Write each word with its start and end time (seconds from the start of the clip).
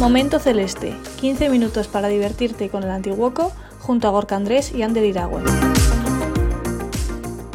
Momento 0.00 0.38
Celeste, 0.38 0.96
15 1.20 1.50
minutos 1.50 1.86
para 1.86 2.08
divertirte 2.08 2.70
con 2.70 2.82
el 2.84 2.90
Antiguoco 2.90 3.52
junto 3.80 4.08
a 4.08 4.10
Gorka 4.10 4.34
Andrés 4.34 4.72
y 4.72 4.82
Ander 4.82 5.04
Iragüen. 5.04 5.44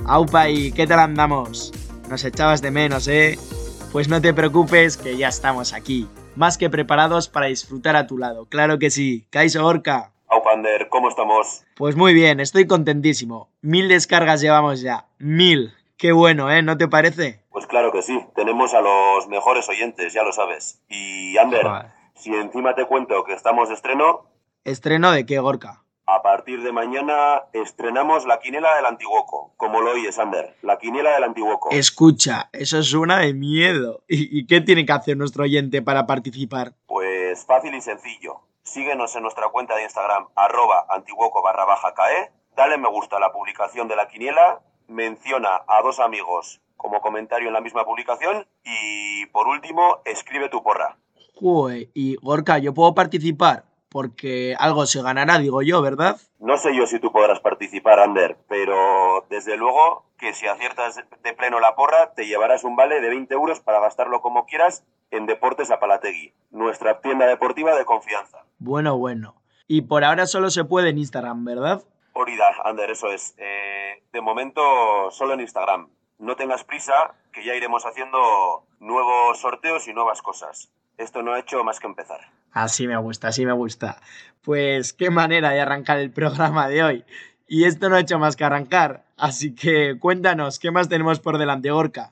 Aupa, 0.06 0.48
¿y 0.50 0.72
qué 0.72 0.86
tal 0.86 1.00
andamos? 1.00 1.74
Nos 2.08 2.24
echabas 2.24 2.62
de 2.62 2.70
menos, 2.70 3.08
¿eh? 3.08 3.40
Pues 3.92 4.10
no 4.10 4.22
te 4.22 4.32
preocupes 4.32 4.96
que 4.96 5.18
ya 5.18 5.30
estamos 5.30 5.74
aquí, 5.74 6.08
más 6.36 6.60
que 6.60 6.70
preparados 6.70 7.30
para 7.30 7.48
disfrutar 7.48 7.96
a 7.96 8.06
tu 8.06 8.20
lado, 8.20 8.46
claro 8.46 8.78
que 8.78 8.92
sí. 8.92 9.26
Kaiso 9.32 9.64
Gorka. 9.64 10.12
Aupander, 10.28 10.88
¿cómo 10.90 11.10
estamos? 11.10 11.64
Pues 11.76 11.96
muy 11.96 12.14
bien, 12.14 12.40
estoy 12.40 12.68
contentísimo. 12.68 13.50
Mil 13.64 13.88
descargas 13.88 14.40
llevamos 14.40 14.82
ya, 14.82 15.08
mil. 15.18 15.74
Qué 15.98 16.12
bueno, 16.12 16.52
¿eh? 16.52 16.62
¿No 16.62 16.78
te 16.78 16.88
parece? 16.88 17.42
Pues 17.50 17.66
claro 17.66 17.92
que 17.92 18.04
sí, 18.04 18.24
tenemos 18.36 18.76
a 18.76 18.82
los 18.82 19.28
mejores 19.30 19.68
oyentes, 19.68 20.14
ya 20.14 20.22
lo 20.22 20.32
sabes. 20.32 20.80
Y 20.90 21.36
Ander, 21.40 21.64
Joder. 21.64 21.95
Si 22.16 22.34
encima 22.34 22.76
te 22.76 22.86
cuento 22.86 23.24
que 23.24 23.34
estamos 23.34 23.70
de 23.70 23.76
estreno, 23.76 24.26
¿Estreno 24.64 25.12
de 25.12 25.26
qué, 25.26 25.38
Gorka? 25.40 25.84
a 26.08 26.22
partir 26.22 26.62
de 26.62 26.72
mañana 26.72 27.44
estrenamos 27.54 28.26
la 28.26 28.40
quiniela 28.40 28.76
del 28.76 28.86
Antiguoco. 28.86 29.54
Como 29.58 29.82
lo 29.82 29.92
oyes, 29.92 30.20
Ander, 30.20 30.56
la 30.62 30.78
quiniela 30.78 31.14
del 31.14 31.24
Antiguoco. 31.24 31.70
Escucha, 31.72 32.50
eso 32.54 32.82
suena 32.84 33.20
de 33.20 33.34
miedo. 33.34 34.04
¿Y, 34.08 34.40
y 34.40 34.46
qué 34.46 34.62
tiene 34.62 34.86
que 34.86 34.92
hacer 34.92 35.18
nuestro 35.18 35.44
oyente 35.44 35.82
para 35.82 36.06
participar? 36.06 36.74
Pues 36.86 37.46
fácil 37.46 37.74
y 37.74 37.82
sencillo. 37.82 38.42
Síguenos 38.64 39.16
en 39.16 39.24
nuestra 39.24 39.50
cuenta 39.50 39.76
de 39.76 39.84
Instagram, 39.84 40.28
arroba 40.36 40.86
antiguoco 40.90 41.42
barra 41.42 41.66
baja 41.66 41.94
cae, 41.94 42.32
dale 42.56 42.78
me 42.78 42.90
gusta 42.90 43.18
a 43.18 43.20
la 43.20 43.32
publicación 43.32 43.88
de 43.88 43.96
la 43.96 44.08
quiniela, 44.08 44.62
menciona 44.88 45.62
a 45.68 45.82
dos 45.82 46.00
amigos 46.00 46.62
como 46.78 47.02
comentario 47.02 47.48
en 47.48 47.54
la 47.54 47.62
misma 47.62 47.86
publicación 47.86 48.48
y 48.64 49.26
por 49.28 49.48
último, 49.48 50.02
escribe 50.06 50.50
tu 50.50 50.62
porra. 50.64 50.98
Jue, 51.36 51.90
y 51.94 52.16
Gorka, 52.18 52.58
yo 52.58 52.74
puedo 52.74 52.96
participar 52.96 53.66
porque 53.96 54.56
algo 54.60 54.86
se 54.86 55.02
ganará, 55.02 55.38
digo 55.38 55.62
yo, 55.62 55.82
¿verdad? 55.82 56.18
No 56.40 56.58
sé 56.58 56.76
yo 56.76 56.86
si 56.86 57.00
tú 57.00 57.14
podrás 57.14 57.40
participar, 57.40 58.00
Ander, 58.00 58.38
pero 58.50 59.26
desde 59.30 59.56
luego 59.56 60.04
que 60.18 60.34
si 60.34 60.48
aciertas 60.48 61.02
de 61.24 61.34
pleno 61.34 61.62
la 61.62 61.76
porra, 61.76 62.14
te 62.14 62.26
llevarás 62.26 62.66
un 62.66 62.76
vale 62.76 63.00
de 63.00 63.08
20 63.08 63.34
euros 63.34 63.62
para 63.62 63.80
gastarlo 63.80 64.20
como 64.20 64.46
quieras 64.46 64.84
en 65.12 65.26
Deportes 65.28 65.72
Apalategui, 65.72 66.34
nuestra 66.52 67.00
tienda 67.00 67.26
deportiva 67.26 67.74
de 67.74 67.86
confianza. 67.86 68.44
Bueno, 68.60 68.98
bueno. 68.98 69.36
Y 69.66 69.84
por 69.84 70.04
ahora 70.04 70.28
solo 70.28 70.50
se 70.50 70.66
puede 70.66 70.90
en 70.90 70.98
Instagram, 70.98 71.46
¿verdad? 71.46 71.82
Orida, 72.12 72.48
Ander, 72.66 72.92
eso 72.92 73.12
es. 73.12 73.34
Eh, 73.38 74.04
de 74.12 74.20
momento 74.20 75.10
solo 75.12 75.36
en 75.36 75.40
Instagram. 75.40 75.88
No 76.20 76.36
tengas 76.36 76.66
prisa, 76.66 77.16
que 77.32 77.46
ya 77.46 77.56
iremos 77.56 77.86
haciendo 77.86 78.66
nuevos 78.80 79.40
sorteos 79.40 79.88
y 79.88 79.94
nuevas 79.94 80.22
cosas. 80.22 80.70
Esto 80.98 81.22
no 81.22 81.34
ha 81.34 81.40
hecho 81.40 81.64
más 81.64 81.80
que 81.80 81.88
empezar. 81.88 82.20
Así 82.52 82.88
me 82.88 82.98
gusta, 82.98 83.28
así 83.28 83.46
me 83.46 83.52
gusta. 83.52 83.98
Pues 84.42 84.94
qué 84.94 85.10
manera 85.10 85.50
de 85.50 85.60
arrancar 85.60 85.98
el 85.98 86.12
programa 86.12 86.70
de 86.70 86.84
hoy. 86.84 87.06
Y 87.48 87.66
esto 87.66 87.90
no 87.90 87.96
ha 87.96 88.00
hecho 88.00 88.18
más 88.18 88.36
que 88.36 88.46
arrancar. 88.46 89.04
Así 89.18 89.54
que 89.54 89.98
cuéntanos, 90.00 90.58
¿qué 90.58 90.72
más 90.72 90.88
tenemos 90.88 91.20
por 91.20 91.38
delante, 91.38 91.70
Gorka? 91.70 92.12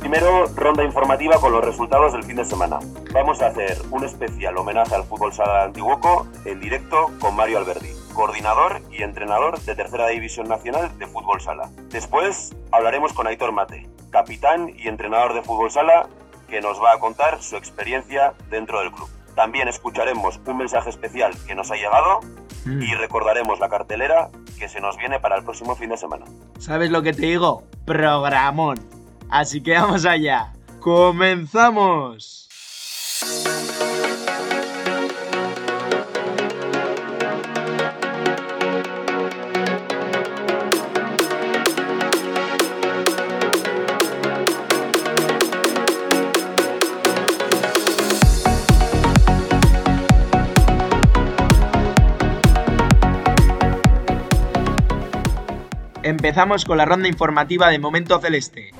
Primero, 0.00 0.46
ronda 0.54 0.84
informativa 0.84 1.38
con 1.38 1.52
los 1.52 1.64
resultados 1.64 2.14
del 2.14 2.22
fin 2.22 2.36
de 2.36 2.44
semana. 2.44 2.78
Vamos 3.12 3.42
a 3.42 3.48
hacer 3.48 3.76
un 3.90 4.04
especial 4.04 4.56
homenaje 4.56 4.94
al 4.94 5.04
fútbol 5.04 5.32
sala 5.32 5.58
de 5.58 5.64
Antiguoco 5.64 6.26
en 6.44 6.60
directo 6.60 7.10
con 7.18 7.36
Mario 7.36 7.58
Alberdi, 7.58 7.90
coordinador 8.16 8.80
y 8.90 9.02
entrenador 9.02 9.60
de 9.60 9.76
Tercera 9.76 10.08
División 10.08 10.48
Nacional 10.48 10.98
de 10.98 11.06
Fútbol 11.06 11.40
Sala. 11.42 11.68
Después 11.90 12.56
hablaremos 12.72 13.12
con 13.12 13.26
Aitor 13.26 13.52
Mate, 13.52 13.86
capitán 14.10 14.70
y 14.74 14.88
entrenador 14.88 15.34
de 15.34 15.42
Fútbol 15.42 15.70
Sala, 15.70 16.08
que 16.48 16.62
nos 16.62 16.82
va 16.82 16.94
a 16.94 16.98
contar 16.98 17.42
su 17.42 17.56
experiencia 17.56 18.32
dentro 18.48 18.80
del 18.80 18.90
club. 18.90 19.08
También 19.34 19.68
escucharemos 19.68 20.40
un 20.46 20.56
mensaje 20.56 20.88
especial 20.88 21.34
que 21.46 21.54
nos 21.54 21.70
ha 21.70 21.74
llegado 21.76 22.20
Mm. 22.64 22.82
y 22.82 22.94
recordaremos 22.94 23.60
la 23.60 23.68
cartelera 23.68 24.28
que 24.58 24.68
se 24.68 24.80
nos 24.80 24.96
viene 24.96 25.20
para 25.20 25.36
el 25.36 25.44
próximo 25.44 25.76
fin 25.76 25.90
de 25.90 25.96
semana. 25.96 26.24
¿Sabes 26.58 26.90
lo 26.90 27.00
que 27.02 27.12
te 27.12 27.22
digo? 27.26 27.62
Programón. 27.84 28.76
Así 29.30 29.62
que 29.62 29.74
vamos 29.74 30.04
allá. 30.04 30.52
¡Comenzamos! 30.80 32.48
Empezamos 56.06 56.64
con 56.64 56.78
la 56.78 56.84
ronda 56.84 57.08
informativa 57.08 57.68
de 57.68 57.80
Momento 57.80 58.20
Celeste. 58.20 58.70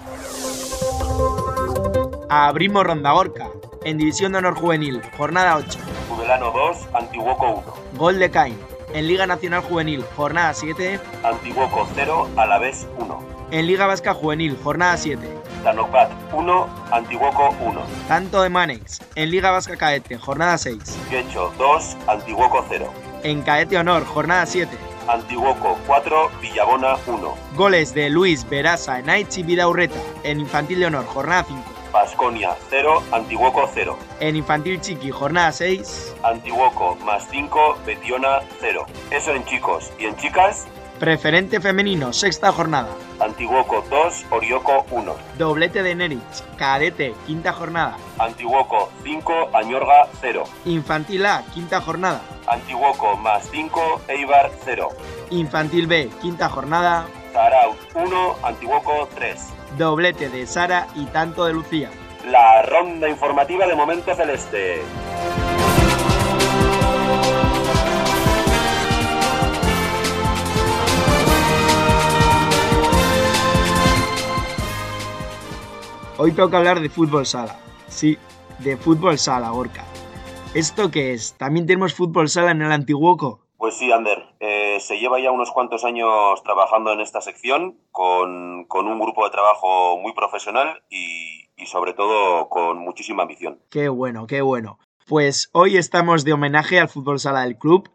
Abrimos 2.28 2.84
ronda 2.84 3.10
Gorka. 3.10 3.48
En 3.82 3.98
División 3.98 4.30
de 4.30 4.38
Honor 4.38 4.54
Juvenil, 4.54 5.02
jornada 5.16 5.56
8. 5.56 5.76
Pudelano 6.08 6.52
2, 6.52 6.88
Antiguoco 6.94 7.64
1. 7.94 7.98
Gol 7.98 8.20
de 8.20 8.30
Cain. 8.30 8.56
En 8.94 9.08
Liga 9.08 9.26
Nacional 9.26 9.62
Juvenil, 9.62 10.04
jornada 10.14 10.54
7. 10.54 11.00
Antiguoco 11.24 11.88
0, 11.96 12.28
Alavés 12.36 12.86
1. 12.96 13.22
En 13.50 13.66
Liga 13.66 13.88
Vasca 13.88 14.14
Juvenil, 14.14 14.56
jornada 14.62 14.96
7. 14.96 15.28
Tanopat 15.64 16.12
1, 16.32 16.68
Antiguoco 16.92 17.56
1. 17.60 17.80
Tanto 18.06 18.42
de 18.42 18.50
Manex. 18.50 19.00
En 19.16 19.32
Liga 19.32 19.50
Vasca 19.50 19.76
Caete, 19.76 20.16
jornada 20.16 20.56
6. 20.58 20.78
Quecho 21.10 21.52
2, 21.58 21.96
Antiguoco 22.06 22.64
0. 22.68 22.88
En 23.24 23.42
Caete 23.42 23.76
Honor, 23.78 24.04
jornada 24.04 24.46
7. 24.46 24.78
Antiguoco 25.08 25.78
4, 25.86 26.30
Villabona 26.40 26.96
1. 27.06 27.34
Goles 27.54 27.94
de 27.94 28.10
Luis 28.10 28.48
Berasa 28.48 28.98
en 28.98 29.08
Aichi 29.08 29.42
Vidaurreta. 29.42 29.98
En 30.24 30.40
Infantil 30.40 30.80
de 30.80 30.86
Honor, 30.86 31.06
jornada 31.06 31.44
5. 31.44 31.62
Pasconia 31.92 32.56
0, 32.68 33.02
Antiguoco 33.12 33.70
0. 33.72 33.96
En 34.20 34.36
Infantil 34.36 34.80
Chiqui, 34.80 35.10
jornada 35.10 35.52
6. 35.52 36.16
Antiguoco 36.22 36.96
más 37.04 37.26
5, 37.30 37.78
Betiona 37.86 38.40
0. 38.60 38.86
Eso 39.10 39.32
en 39.32 39.44
chicos. 39.44 39.92
Y 39.98 40.06
en 40.06 40.16
chicas, 40.16 40.66
Preferente 40.98 41.60
femenino, 41.60 42.10
sexta 42.14 42.50
jornada. 42.52 42.88
Antiguoco 43.20 43.84
2, 43.90 44.24
Orioco 44.30 44.86
1. 44.90 45.14
Doblete 45.36 45.82
de 45.82 45.94
Nerich. 45.94 46.56
Cadete, 46.56 47.14
quinta 47.26 47.52
jornada. 47.52 47.98
Antiguoco 48.18 48.90
5, 49.04 49.50
Añorga 49.52 50.08
0. 50.22 50.44
Infantil 50.64 51.26
A, 51.26 51.44
quinta 51.52 51.82
jornada. 51.82 52.22
Antiguoco 52.48 53.16
más 53.16 53.48
5, 53.50 54.02
Eibar 54.08 54.50
0. 54.64 54.88
Infantil 55.30 55.86
B, 55.86 56.10
quinta 56.20 56.48
jornada. 56.48 57.06
Zaraut 57.32 57.76
1, 57.94 58.36
Antiguoco 58.42 59.08
3. 59.14 59.48
Doblete 59.76 60.28
de 60.28 60.46
Sara 60.46 60.86
y 60.94 61.06
tanto 61.06 61.44
de 61.44 61.52
Lucía. 61.52 61.90
La 62.30 62.62
ronda 62.62 63.08
informativa 63.08 63.66
de 63.66 63.74
Momento 63.74 64.14
Celeste. 64.14 64.80
Hoy 76.18 76.32
toca 76.32 76.56
hablar 76.56 76.80
de 76.80 76.88
fútbol 76.88 77.26
sala. 77.26 77.58
Sí, 77.88 78.18
de 78.58 78.76
fútbol 78.76 79.18
sala, 79.18 79.50
Gorka. 79.50 79.84
¿Esto 80.56 80.90
qué 80.90 81.12
es? 81.12 81.34
¿También 81.36 81.66
tenemos 81.66 81.92
fútbol 81.92 82.30
sala 82.30 82.50
en 82.52 82.62
el 82.62 82.72
Antiguoco? 82.72 83.46
Pues 83.58 83.74
sí, 83.74 83.92
Ander. 83.92 84.24
Eh, 84.40 84.78
se 84.80 84.98
lleva 84.98 85.20
ya 85.20 85.30
unos 85.30 85.50
cuantos 85.50 85.84
años 85.84 86.42
trabajando 86.44 86.94
en 86.94 87.00
esta 87.00 87.20
sección 87.20 87.76
con, 87.90 88.64
con 88.64 88.86
un 88.86 88.98
grupo 88.98 89.24
de 89.26 89.30
trabajo 89.32 89.98
muy 89.98 90.14
profesional 90.14 90.82
y, 90.88 91.50
y 91.58 91.66
sobre 91.66 91.92
todo 91.92 92.48
con 92.48 92.78
muchísima 92.78 93.24
ambición. 93.24 93.60
Qué 93.70 93.90
bueno, 93.90 94.26
qué 94.26 94.40
bueno. 94.40 94.78
Pues 95.06 95.50
hoy 95.52 95.76
estamos 95.76 96.24
de 96.24 96.32
homenaje 96.32 96.80
al 96.80 96.88
fútbol 96.88 97.20
sala 97.20 97.42
del 97.42 97.58
club 97.58 97.90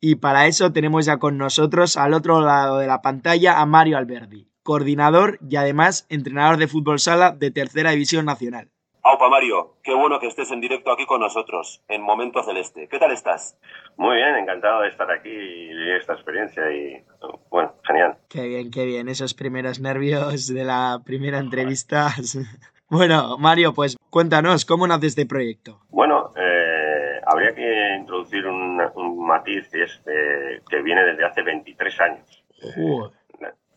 y 0.00 0.14
para 0.14 0.46
eso 0.46 0.72
tenemos 0.72 1.04
ya 1.04 1.18
con 1.18 1.36
nosotros 1.36 1.98
al 1.98 2.14
otro 2.14 2.40
lado 2.40 2.78
de 2.78 2.86
la 2.86 3.02
pantalla 3.02 3.60
a 3.60 3.66
Mario 3.66 3.98
Alberdi. 3.98 4.48
coordinador 4.62 5.38
y 5.46 5.56
además 5.56 6.06
entrenador 6.08 6.56
de 6.56 6.66
fútbol 6.66 6.98
sala 6.98 7.32
de 7.32 7.50
Tercera 7.50 7.90
División 7.90 8.24
Nacional. 8.24 8.70
Aupa 9.08 9.28
Mario, 9.28 9.76
qué 9.84 9.94
bueno 9.94 10.18
que 10.18 10.26
estés 10.26 10.50
en 10.50 10.60
directo 10.60 10.90
aquí 10.90 11.06
con 11.06 11.20
nosotros, 11.20 11.80
en 11.86 12.02
Momento 12.02 12.42
Celeste. 12.42 12.88
¿Qué 12.88 12.98
tal 12.98 13.12
estás? 13.12 13.56
Muy 13.96 14.16
bien, 14.16 14.34
encantado 14.34 14.82
de 14.82 14.88
estar 14.88 15.08
aquí 15.12 15.28
y 15.28 15.68
vivir 15.68 15.94
esta 15.94 16.14
experiencia 16.14 16.68
y 16.72 17.04
bueno, 17.48 17.72
genial. 17.84 18.16
Qué 18.28 18.48
bien, 18.48 18.72
qué 18.72 18.84
bien, 18.84 19.08
esos 19.08 19.32
primeros 19.32 19.78
nervios 19.78 20.52
de 20.52 20.64
la 20.64 21.02
primera 21.04 21.38
entrevista. 21.38 22.08
bueno, 22.90 23.38
Mario, 23.38 23.72
pues 23.74 23.96
cuéntanos, 24.10 24.64
¿cómo 24.64 24.88
nace 24.88 25.06
este 25.06 25.24
proyecto? 25.24 25.78
Bueno, 25.90 26.32
eh, 26.36 27.20
habría 27.26 27.54
que 27.54 27.96
introducir 28.00 28.44
un, 28.44 28.76
matiz 29.24 29.68
que, 29.70 29.84
es, 29.84 30.02
eh, 30.04 30.62
que 30.68 30.82
viene 30.82 31.04
desde 31.04 31.24
hace 31.24 31.42
23 31.42 32.00
años. 32.00 32.44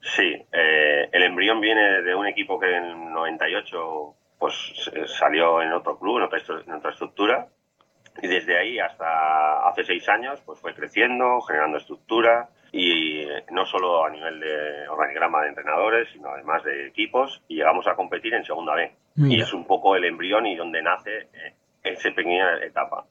Sí, 0.01 0.23
eh, 0.51 1.09
el 1.11 1.21
embrión 1.21 1.61
viene 1.61 2.01
de 2.01 2.15
un 2.15 2.25
equipo 2.25 2.59
que 2.59 2.75
en 2.75 2.83
el 2.83 3.11
98 3.11 4.15
pues 4.39 4.55
salió 5.19 5.61
en 5.61 5.73
otro 5.73 5.99
club, 5.99 6.17
en 6.17 6.23
otra, 6.23 6.39
en 6.65 6.73
otra 6.73 6.91
estructura, 6.91 7.47
y 8.21 8.27
desde 8.27 8.57
ahí 8.57 8.79
hasta 8.79 9.67
hace 9.67 9.83
seis 9.83 10.07
años 10.09 10.41
pues 10.45 10.59
fue 10.59 10.73
creciendo, 10.73 11.41
generando 11.41 11.77
estructura, 11.77 12.49
y 12.71 13.25
no 13.51 13.65
solo 13.65 14.05
a 14.05 14.09
nivel 14.09 14.39
de 14.39 14.87
organigrama 14.87 15.41
de 15.41 15.49
entrenadores, 15.49 16.07
sino 16.13 16.29
además 16.29 16.63
de 16.63 16.87
equipos, 16.87 17.41
y 17.47 17.57
llegamos 17.57 17.87
a 17.87 17.95
competir 17.95 18.33
en 18.33 18.45
segunda 18.45 18.75
B. 18.75 18.91
Y 19.17 19.41
es 19.41 19.53
un 19.53 19.65
poco 19.65 19.97
el 19.97 20.05
embrión 20.05 20.45
y 20.45 20.55
donde 20.55 20.81
nace 20.81 21.27
eh, 21.33 21.55
esa 21.83 22.09
pequeña 22.11 22.63
etapa. 22.63 23.05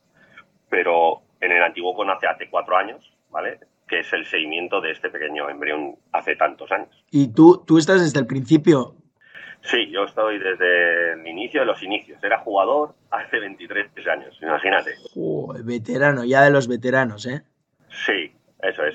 Pero 0.70 1.20
en 1.38 1.52
el 1.52 1.62
Antiguo 1.62 2.02
nace 2.02 2.26
hace 2.26 2.48
cuatro 2.48 2.78
años, 2.78 3.12
¿vale? 3.28 3.58
que 3.86 4.00
es 4.00 4.12
el 4.12 4.25
seguimiento 4.25 4.80
de 4.80 4.92
este 4.92 5.10
pequeño 5.10 5.50
embrión 5.50 5.96
hace 6.12 6.36
tantos 6.36 6.70
años. 6.70 7.04
¿Y 7.10 7.32
tú, 7.34 7.64
tú 7.66 7.78
estás 7.78 8.00
desde 8.00 8.20
el 8.20 8.26
principio 8.26 8.94
Sí, 9.69 9.91
yo 9.91 10.05
estoy 10.05 10.38
desde 10.38 11.12
el 11.12 11.26
inicio 11.26 11.61
de 11.61 11.67
los 11.67 11.82
inicios. 11.82 12.23
Era 12.25 12.38
jugador 12.38 12.94
hace 13.11 13.38
23 13.38 13.91
años, 14.09 14.38
imagínate. 14.41 14.93
veterano, 15.62 16.25
ya 16.25 16.43
de 16.43 16.50
los 16.50 16.69
veteranos, 16.69 17.26
¿eh? 17.26 17.43
Sí, 17.91 18.32
eso 18.62 18.85
es. 18.85 18.94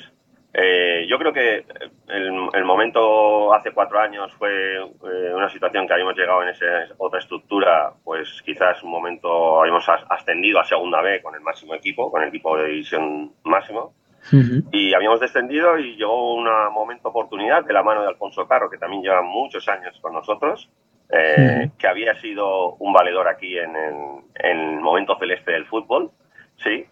Eh, 0.56 1.06
yo 1.08 1.20
creo 1.20 1.32
que 1.32 1.64
el, 2.08 2.66
momento 2.66 3.54
hace 3.54 3.72
cuatro 3.72 4.00
años 4.00 4.32
fue 4.34 4.78
eh, 4.78 5.34
una 5.36 5.50
situación 5.50 5.88
que 5.88 5.94
habíamos 5.94 6.16
llegado 6.16 6.42
en 6.42 6.50
esa 6.50 6.66
otra 6.98 7.20
estructura, 7.20 7.94
pues 8.04 8.42
quizás 8.44 8.82
un 8.84 8.92
momento 8.92 9.62
habíamos 9.62 9.88
ascendido 10.10 10.60
a 10.60 10.64
segunda 10.64 11.02
B 11.02 11.22
con 11.22 11.36
el 11.36 11.42
máximo 11.42 11.76
equipo, 11.76 12.12
con 12.12 12.24
el 12.24 12.30
equipo 12.30 12.58
de 12.58 12.68
división 12.68 13.34
máximo. 13.44 13.94
Y 14.32 14.94
habíamos 14.94 15.20
descendido 15.20 15.78
y 15.78 15.96
llegó 15.96 16.36
un 16.36 16.46
momento 16.74 17.10
oportunidad 17.10 17.66
de 17.66 17.74
la 17.74 17.84
mano 17.84 18.02
de 18.02 18.08
Alfonso 18.08 18.48
Carro, 18.48 18.70
que 18.70 18.78
también 18.78 19.04
lleva 19.04 19.22
muchos 19.22 19.68
años 19.68 19.98
con 20.02 20.14
nosotros, 20.14 20.70
eh, 21.10 21.70
que 21.78 21.88
había 21.88 22.16
sido 22.16 22.76
un 22.76 22.94
valedor 22.94 23.28
aquí 23.28 23.58
en 23.58 23.76
el, 23.76 24.80
momento 24.80 25.18
celeste 25.20 25.52
del 25.52 25.66
fútbol, 25.66 26.12
¿sí? 26.58 26.86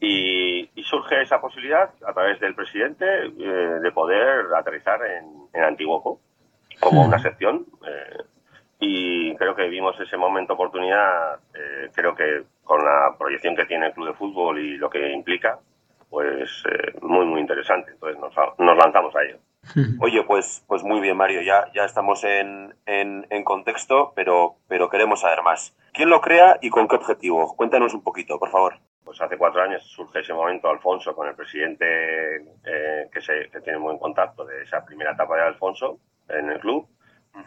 Y, 0.00 0.70
surge 0.84 1.20
esa 1.20 1.38
posibilidad 1.38 1.90
a 2.06 2.14
través 2.14 2.40
del 2.40 2.54
presidente 2.54 3.04
eh, 3.04 3.80
de 3.82 3.92
poder 3.92 4.46
aterrizar 4.56 4.98
en, 5.04 5.48
en 5.52 5.64
Antiguoco 5.64 6.18
como 6.80 7.04
una 7.04 7.18
sección. 7.18 7.66
Eh, 7.86 8.22
y 8.80 9.36
creo 9.36 9.54
que 9.54 9.68
vimos 9.68 10.00
ese 10.00 10.16
momento 10.16 10.54
oportunidad, 10.54 11.40
creo 11.92 12.14
que 12.14 12.44
con 12.64 12.82
la 12.82 13.16
proyección 13.18 13.56
que 13.56 13.66
tiene 13.66 13.88
el 13.88 13.92
club 13.92 14.06
de 14.06 14.14
fútbol 14.14 14.60
y 14.60 14.78
lo 14.78 14.88
que 14.88 15.12
implica, 15.12 15.58
pues 16.10 16.62
eh, 16.70 16.98
muy, 17.02 17.26
muy 17.26 17.40
interesante. 17.40 17.92
Entonces 17.92 18.18
nos, 18.20 18.34
nos, 18.58 18.76
lanzamos 18.76 19.14
a 19.16 19.22
ello. 19.22 19.38
Oye, 20.00 20.22
pues, 20.24 20.64
pues 20.66 20.82
muy 20.82 21.00
bien, 21.00 21.16
Mario, 21.16 21.42
ya, 21.42 21.70
ya 21.74 21.84
estamos 21.84 22.24
en, 22.24 22.74
en, 22.86 23.26
en, 23.30 23.44
contexto, 23.44 24.12
pero, 24.14 24.56
pero 24.68 24.88
queremos 24.88 25.20
saber 25.20 25.42
más. 25.42 25.76
¿Quién 25.92 26.10
lo 26.10 26.20
crea 26.20 26.58
y 26.62 26.70
con 26.70 26.88
qué 26.88 26.96
objetivo? 26.96 27.54
Cuéntanos 27.56 27.94
un 27.94 28.02
poquito, 28.02 28.38
por 28.38 28.50
favor. 28.50 28.78
Pues 29.04 29.20
hace 29.20 29.38
cuatro 29.38 29.62
años 29.62 29.82
surge 29.84 30.20
ese 30.20 30.34
momento, 30.34 30.68
Alfonso, 30.68 31.14
con 31.14 31.28
el 31.28 31.34
presidente 31.34 32.36
eh, 32.64 33.08
que, 33.12 33.20
se, 33.20 33.48
que 33.50 33.60
tiene 33.60 33.78
muy 33.78 33.88
buen 33.88 33.98
contacto 33.98 34.44
de 34.44 34.62
esa 34.62 34.84
primera 34.84 35.12
etapa 35.12 35.36
de 35.36 35.42
Alfonso 35.42 35.98
en 36.28 36.50
el 36.50 36.60
club. 36.60 36.88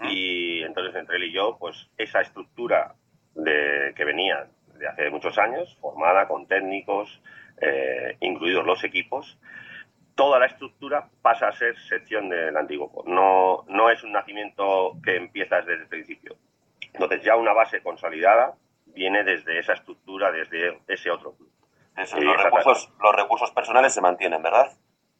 Y 0.09 0.63
entonces 0.63 0.95
entre 0.95 1.17
él 1.17 1.25
y 1.25 1.33
yo, 1.33 1.57
pues 1.59 1.89
esa 1.97 2.21
estructura 2.21 2.95
de, 3.35 3.93
que 3.95 4.05
venía 4.05 4.47
de 4.77 4.87
hace 4.87 5.09
muchos 5.09 5.37
años, 5.37 5.77
formada 5.79 6.27
con 6.27 6.47
técnicos, 6.47 7.21
eh, 7.61 8.17
incluidos 8.19 8.65
los 8.65 8.83
equipos, 8.83 9.37
toda 10.15 10.39
la 10.39 10.47
estructura 10.47 11.09
pasa 11.21 11.47
a 11.47 11.51
ser 11.51 11.77
sección 11.79 12.29
del 12.29 12.55
antiguo. 12.57 13.03
No, 13.07 13.65
no 13.67 13.89
es 13.89 14.03
un 14.03 14.11
nacimiento 14.11 14.93
que 15.03 15.15
empieza 15.15 15.57
desde 15.57 15.83
el 15.83 15.87
principio. 15.87 16.35
Entonces 16.93 17.23
ya 17.23 17.35
una 17.35 17.53
base 17.53 17.81
consolidada 17.81 18.55
viene 18.87 19.23
desde 19.23 19.59
esa 19.59 19.73
estructura, 19.73 20.31
desde 20.31 20.79
ese 20.87 21.09
otro 21.09 21.33
club. 21.35 21.49
los, 21.95 22.43
recursos, 22.43 22.91
los 22.99 23.15
recursos 23.15 23.51
personales 23.51 23.93
se 23.93 24.01
mantienen, 24.01 24.41
¿verdad? 24.41 24.71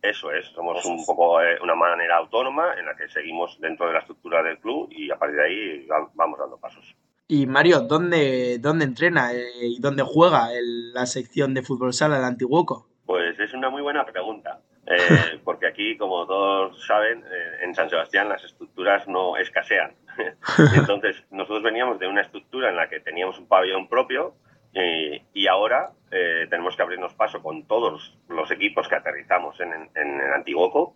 Eso 0.02 0.32
es, 0.32 0.48
somos 0.48 0.84
un 0.86 1.06
poco 1.06 1.42
eh, 1.42 1.60
una 1.62 1.76
manera 1.76 2.18
autónoma 2.18 2.74
en 2.78 2.86
la 2.88 2.96
que 2.96 3.08
seguimos 3.08 3.60
dentro 3.60 3.86
de 3.86 3.94
la 3.94 4.00
estructura 4.00 4.42
del 4.42 4.60
club 4.60 4.90
y 4.92 5.12
a 5.12 5.18
partir 5.18 5.38
de 5.38 5.46
ahí 5.46 5.88
vamos 6.16 6.40
dando 6.40 6.58
pasos. 6.60 6.96
Y 7.33 7.48
Mario, 7.48 7.80
¿dónde, 7.80 8.57
dónde 8.60 8.83
entrena 8.83 9.31
eh, 9.31 9.45
y 9.62 9.80
dónde 9.80 10.04
juega 10.04 10.50
la 10.94 11.06
sección 11.06 11.54
de 11.54 11.62
fútbol 11.62 11.94
sala 11.94 12.18
del 12.18 12.25
Antiguoco? 12.25 12.89
Pues 13.06 13.39
es 13.39 13.54
una 13.54 13.69
muy 13.69 13.81
buena 13.81 14.06
pregunta, 14.06 14.60
eh, 14.86 14.98
porque 15.45 15.68
aquí, 15.68 15.95
como 15.95 16.28
todos 16.28 16.86
saben, 16.86 17.19
eh, 17.19 17.63
en 17.63 17.74
San 17.74 17.89
Sebastián 17.89 18.28
las 18.28 18.44
estructuras 18.44 19.07
no 19.07 19.38
escasean. 19.38 19.94
Entonces, 20.75 21.24
nosotros 21.31 21.63
veníamos 21.63 22.00
de 22.00 22.07
una 22.07 22.19
estructura 22.19 22.68
en 22.68 22.75
la 22.75 22.89
que 22.89 23.00
teníamos 23.00 23.39
un 23.39 23.48
pabellón 23.48 23.88
propio 23.88 24.36
y 24.74 25.48
ahora 25.48 25.92
tenemos 26.10 26.78
que 26.78 26.81
abrirnos 26.81 27.13
paso 27.13 27.42
con 27.42 27.68
todos 27.68 28.18
los 28.30 28.51
equipos 28.51 28.88
que 28.88 28.95
aterrizamos 28.95 29.60
en, 29.60 29.89
el 29.95 30.33
Antiguoco 30.33 30.95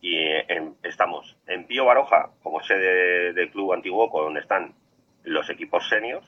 y 0.00 0.16
estamos 0.82 1.36
en 1.46 1.64
Pío 1.68 1.84
Baroja 1.84 2.30
como 2.42 2.60
sede 2.62 3.32
del 3.34 3.52
Club 3.52 3.72
Antiguoco, 3.72 4.20
donde 4.20 4.40
están 4.40 4.74
los 5.26 5.50
equipos 5.50 5.88
seniors 5.88 6.26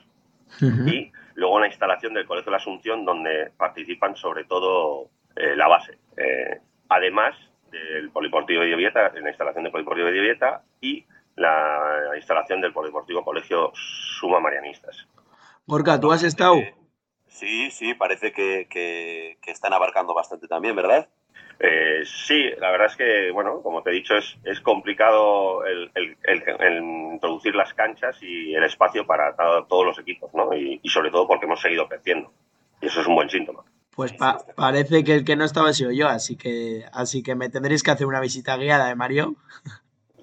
y 0.61 1.11
luego 1.35 1.59
la 1.59 1.67
instalación 1.67 2.13
del 2.13 2.25
Colegio 2.25 2.45
de 2.45 2.51
la 2.51 2.57
Asunción 2.57 3.05
donde 3.05 3.51
participan 3.55 4.15
sobre 4.15 4.45
todo 4.45 5.09
eh, 5.35 5.55
la 5.55 5.67
base. 5.67 5.97
Eh, 6.17 6.59
además 6.89 7.35
del 7.71 8.09
Poliportivo 8.11 8.61
de 8.61 8.69
Llovieta, 8.69 9.11
en 9.15 9.23
la 9.23 9.29
instalación 9.29 9.63
del 9.63 9.71
Poliportivo 9.71 10.07
de 10.07 10.13
Llovieta 10.13 10.63
y 10.81 11.05
la 11.35 12.11
instalación 12.15 12.61
del 12.61 12.73
Poliportivo 12.73 13.23
Colegio 13.23 13.71
Suma 13.73 14.39
Marianistas. 14.39 15.07
Gorka, 15.65 15.99
¿tú 15.99 16.11
has 16.11 16.23
estado? 16.23 16.55
Sí, 17.27 17.69
sí, 17.71 17.93
parece 17.93 18.33
que, 18.33 18.67
que 18.69 19.51
están 19.51 19.71
abarcando 19.71 20.13
bastante 20.13 20.47
también, 20.47 20.75
¿verdad? 20.75 21.07
Eh, 21.59 22.03
sí, 22.05 22.49
la 22.57 22.71
verdad 22.71 22.87
es 22.87 22.95
que, 22.95 23.31
bueno, 23.31 23.61
como 23.61 23.83
te 23.83 23.89
he 23.89 23.93
dicho, 23.93 24.15
es, 24.15 24.37
es 24.45 24.61
complicado 24.61 25.65
el, 25.65 25.91
introducir 27.11 27.53
las 27.53 27.73
canchas 27.73 28.17
y 28.21 28.55
el 28.55 28.63
espacio 28.63 29.05
para 29.05 29.35
todos 29.67 29.85
los 29.85 29.99
equipos, 29.99 30.33
¿no? 30.33 30.53
Y, 30.55 30.79
sobre 30.89 31.11
todo 31.11 31.27
porque 31.27 31.45
hemos 31.45 31.61
seguido 31.61 31.87
creciendo. 31.87 32.31
Y 32.81 32.85
eso 32.85 33.01
es 33.01 33.07
un 33.07 33.15
buen 33.15 33.29
síntoma. 33.29 33.63
Pues 33.93 34.13
parece 34.55 35.03
que 35.03 35.15
el 35.15 35.25
que 35.25 35.35
no 35.35 35.43
estaba 35.43 35.73
sido 35.73 35.91
yo, 35.91 36.07
así 36.07 36.37
que, 36.37 36.85
así 36.93 37.21
que 37.21 37.35
me 37.35 37.49
tendréis 37.49 37.83
que 37.83 37.91
hacer 37.91 38.07
una 38.07 38.21
visita 38.21 38.55
guiada, 38.55 38.89
¿eh, 38.89 38.95
Mario? 38.95 39.35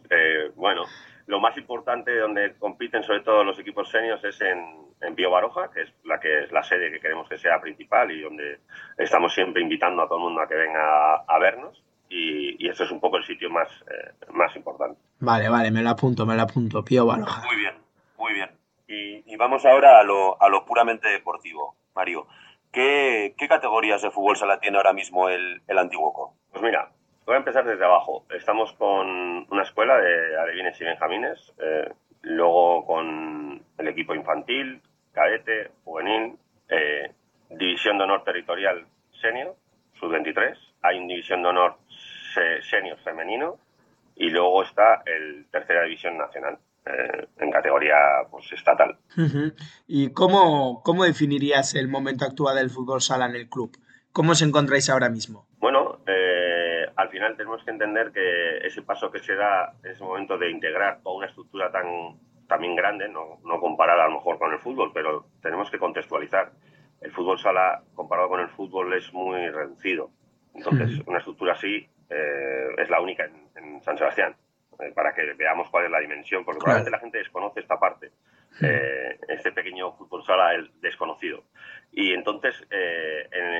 Eh, 0.08 0.52
bueno, 0.54 0.84
lo 1.26 1.40
más 1.40 1.56
importante 1.58 2.16
donde 2.16 2.54
compiten 2.58 3.02
sobre 3.02 3.20
todo 3.20 3.44
los 3.44 3.58
equipos 3.58 3.90
seniors 3.90 4.24
es 4.24 4.40
en, 4.40 4.85
en 5.00 5.14
Bio 5.14 5.30
Baroja, 5.30 5.70
que 5.70 5.82
es 5.82 5.92
la 6.04 6.18
que 6.18 6.44
es 6.44 6.52
la 6.52 6.62
sede 6.62 6.90
que 6.90 7.00
queremos 7.00 7.28
que 7.28 7.38
sea 7.38 7.60
principal 7.60 8.10
y 8.10 8.22
donde 8.22 8.60
estamos 8.96 9.34
siempre 9.34 9.62
invitando 9.62 10.02
a 10.02 10.06
todo 10.06 10.18
el 10.18 10.24
mundo 10.24 10.40
a 10.40 10.48
que 10.48 10.54
venga 10.54 11.16
a, 11.26 11.38
vernos. 11.38 11.82
Y, 12.08 12.64
y, 12.64 12.68
eso 12.68 12.84
es 12.84 12.90
un 12.90 13.00
poco 13.00 13.16
el 13.16 13.24
sitio 13.24 13.50
más, 13.50 13.68
eh, 13.90 14.26
más 14.32 14.54
importante. 14.54 15.00
Vale, 15.18 15.48
vale, 15.48 15.70
me 15.70 15.82
lo 15.82 15.90
apunto, 15.90 16.24
me 16.24 16.36
lo 16.36 16.42
apunto, 16.42 16.84
Pío 16.84 17.04
Baroja. 17.04 17.44
Muy 17.44 17.56
bien, 17.56 17.74
muy 18.16 18.32
bien. 18.32 18.50
Y, 18.86 19.32
y 19.32 19.36
vamos 19.36 19.64
ahora 19.66 19.98
a 19.98 20.04
lo, 20.04 20.40
a 20.40 20.48
lo, 20.48 20.64
puramente 20.64 21.08
deportivo, 21.08 21.74
Mario. 21.94 22.28
¿Qué, 22.70 23.34
¿Qué, 23.36 23.48
categorías 23.48 24.02
de 24.02 24.10
fútbol 24.10 24.36
sala 24.36 24.60
tiene 24.60 24.76
ahora 24.76 24.92
mismo 24.92 25.28
el, 25.28 25.62
el 25.66 25.78
Antiguoco? 25.78 26.34
Pues 26.52 26.62
mira, 26.62 26.90
voy 27.26 27.34
a 27.34 27.38
empezar 27.38 27.64
desde 27.64 27.84
abajo. 27.84 28.24
Estamos 28.30 28.72
con 28.74 29.46
una 29.50 29.62
escuela 29.62 29.98
de 29.98 30.38
alevines 30.38 30.80
y 30.80 30.84
benjamines, 30.84 31.52
eh, 31.58 31.92
luego 32.22 32.86
con 32.86 33.62
el 33.78 33.88
equipo 33.88 34.14
infantil, 34.14 34.80
cadete, 35.16 35.70
juvenil, 35.82 36.36
eh, 36.68 37.10
división 37.48 37.96
de 37.96 38.04
honor 38.04 38.22
territorial 38.22 38.86
senior, 39.22 39.56
sub-23, 39.98 40.54
hay 40.82 40.98
una 40.98 41.06
división 41.08 41.42
de 41.42 41.48
honor 41.48 41.78
senior 42.70 42.98
femenino 42.98 43.56
y 44.14 44.28
luego 44.28 44.62
está 44.62 45.02
el 45.06 45.46
tercera 45.50 45.84
división 45.84 46.18
nacional. 46.18 46.58
Eh, 46.84 47.26
en 47.38 47.50
categoría 47.50 47.96
pues 48.30 48.52
estatal. 48.52 48.96
¿Y 49.88 50.12
cómo, 50.12 50.82
cómo 50.84 51.02
definirías 51.02 51.74
el 51.74 51.88
momento 51.88 52.24
actual 52.24 52.54
del 52.56 52.70
fútbol 52.70 53.00
sala 53.00 53.26
en 53.26 53.34
el 53.34 53.48
club? 53.48 53.76
¿Cómo 54.12 54.32
os 54.32 54.42
encontráis 54.42 54.88
ahora 54.88 55.08
mismo? 55.08 55.48
Bueno, 55.58 55.98
eh, 56.06 56.86
al 56.94 57.08
final 57.08 57.36
tenemos 57.36 57.64
que 57.64 57.72
entender 57.72 58.12
que 58.12 58.58
ese 58.64 58.82
paso 58.82 59.10
que 59.10 59.18
se 59.18 59.34
da 59.34 59.74
en 59.82 59.90
ese 59.90 60.04
momento 60.04 60.38
de 60.38 60.48
integrar 60.48 61.00
toda 61.02 61.16
una 61.16 61.26
estructura 61.26 61.72
tan 61.72 61.86
también 62.46 62.76
grande, 62.76 63.08
no, 63.08 63.38
no 63.44 63.60
comparada 63.60 64.04
a 64.04 64.08
lo 64.08 64.14
mejor 64.14 64.38
con 64.38 64.52
el 64.52 64.58
fútbol, 64.58 64.92
pero 64.92 65.26
tenemos 65.42 65.70
que 65.70 65.78
contextualizar. 65.78 66.52
El 67.00 67.12
fútbol 67.12 67.38
sala 67.38 67.82
comparado 67.94 68.28
con 68.28 68.40
el 68.40 68.48
fútbol 68.48 68.92
es 68.94 69.12
muy 69.12 69.48
reducido. 69.50 70.10
Entonces, 70.54 71.02
una 71.06 71.18
estructura 71.18 71.52
así 71.52 71.86
eh, 72.08 72.68
es 72.78 72.88
la 72.88 73.00
única 73.00 73.24
en, 73.24 73.82
San 73.82 73.98
Sebastián, 73.98 74.34
eh, 74.80 74.92
para 74.94 75.14
que 75.14 75.34
veamos 75.34 75.68
cuál 75.70 75.84
es 75.84 75.90
la 75.90 76.00
dimensión, 76.00 76.44
porque 76.44 76.60
probablemente 76.60 76.90
la 76.90 76.98
gente 76.98 77.18
desconoce 77.18 77.60
esta 77.60 77.78
parte, 77.78 78.10
eh, 78.62 79.18
este 79.28 79.52
pequeño 79.52 79.92
fútbol 79.92 80.24
sala 80.24 80.54
el 80.54 80.70
desconocido. 80.80 81.44
Y 81.92 82.12
entonces, 82.12 82.54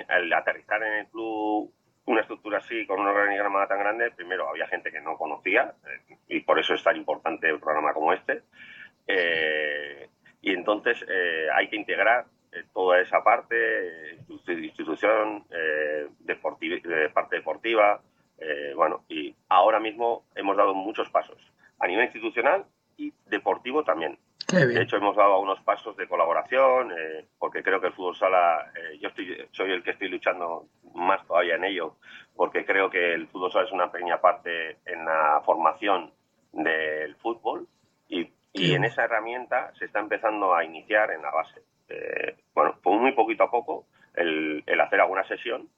al 0.09 0.33
aterrizar 0.33 0.83
en 0.83 0.93
el 0.95 1.07
club 1.09 1.73
una 2.07 2.21
estructura 2.23 2.59
así, 2.59 2.87
con 2.87 3.01
un 3.01 3.07
organigrama 3.07 3.67
tan 3.67 3.79
grande, 3.79 4.11
primero 4.13 4.49
había 4.49 4.67
gente 4.69 4.91
que 4.91 5.01
no 5.01 5.17
conocía, 5.17 5.75
y 6.29 6.41
por 6.41 6.59
eso 6.59 6.75
es 6.75 6.83
tan 6.83 6.97
importante 6.97 7.53
un 7.53 7.61
programa 7.61 7.93
como 7.93 8.13
este. 8.13 8.43
y 10.41 10.53
entonces 10.53 11.05
hay 11.55 11.69
que 11.69 11.77
integrar 11.77 12.27
toda 12.73 13.01
esa 13.01 13.23
parte, 13.23 14.19
institución, 14.29 15.45
de 15.49 17.11
parte 17.13 17.37
deportiva, 17.37 18.01
eh, 18.39 18.73
bueno, 18.75 19.05
y 19.09 19.35
ahora 19.49 19.81
mismo 19.81 20.27
hemos 20.35 20.57
dado 20.57 20.75
muchos 20.75 21.09
pasos 21.11 21.53
a 21.79 21.87
nivel 21.87 22.05
institucional 22.05 22.67
y 22.97 23.13
deportivo 23.27 23.85
también. 23.85 24.19
De 24.49 24.83
hecho, 24.83 24.97
hemos 24.97 25.17
dado 25.17 25.41
unos 25.41 25.61
pasos 25.63 25.97
de 25.97 26.07
colaboración, 26.07 26.93
eh, 26.93 27.27
porque 27.39 27.63
creo 27.63 27.81
que 27.81 27.89
el 27.89 27.93
fútbol 27.93 28.17
sala, 28.17 28.71
eh, 28.75 28.99
yo 29.01 29.09
estoy, 29.09 29.49
soy 29.51 29.73
el 29.73 29.83
que 29.83 29.91
estoy 29.91 30.09
luchando 30.09 30.67
más 30.95 31.27
todavía 31.27 31.57
en 31.57 31.65
ello, 31.65 31.97
porque 32.35 32.65
creo 32.65 32.89
que 32.89 33.15
el 33.15 33.27
fútbol 33.29 33.51
sala 33.51 33.67
es 33.67 33.73
una 33.73 33.91
pequeña 33.91 34.21
parte 34.21 34.79
en 34.87 35.05
la 35.05 35.43
formación 35.45 36.13
del 36.53 37.17
fútbol 37.17 37.67
y, 38.09 38.31
y 38.53 38.75
en 38.75 38.85
esa 38.85 39.05
herramienta 39.05 39.73
se 39.79 39.87
está 39.87 39.99
empezando 39.99 40.55
a 40.55 40.65
iniciar 40.65 41.11
en 41.11 41.23
la 41.23 41.31
base. 41.31 41.63
bueno, 42.55 42.79
pues 42.83 43.01
muy 43.01 43.13
poquito 43.13 43.45
a 43.45 43.51
poco 43.51 43.87
el, 44.15 44.63
el 44.65 44.81
hacer 44.81 45.01
alguna 45.01 45.27
sesión 45.27 45.69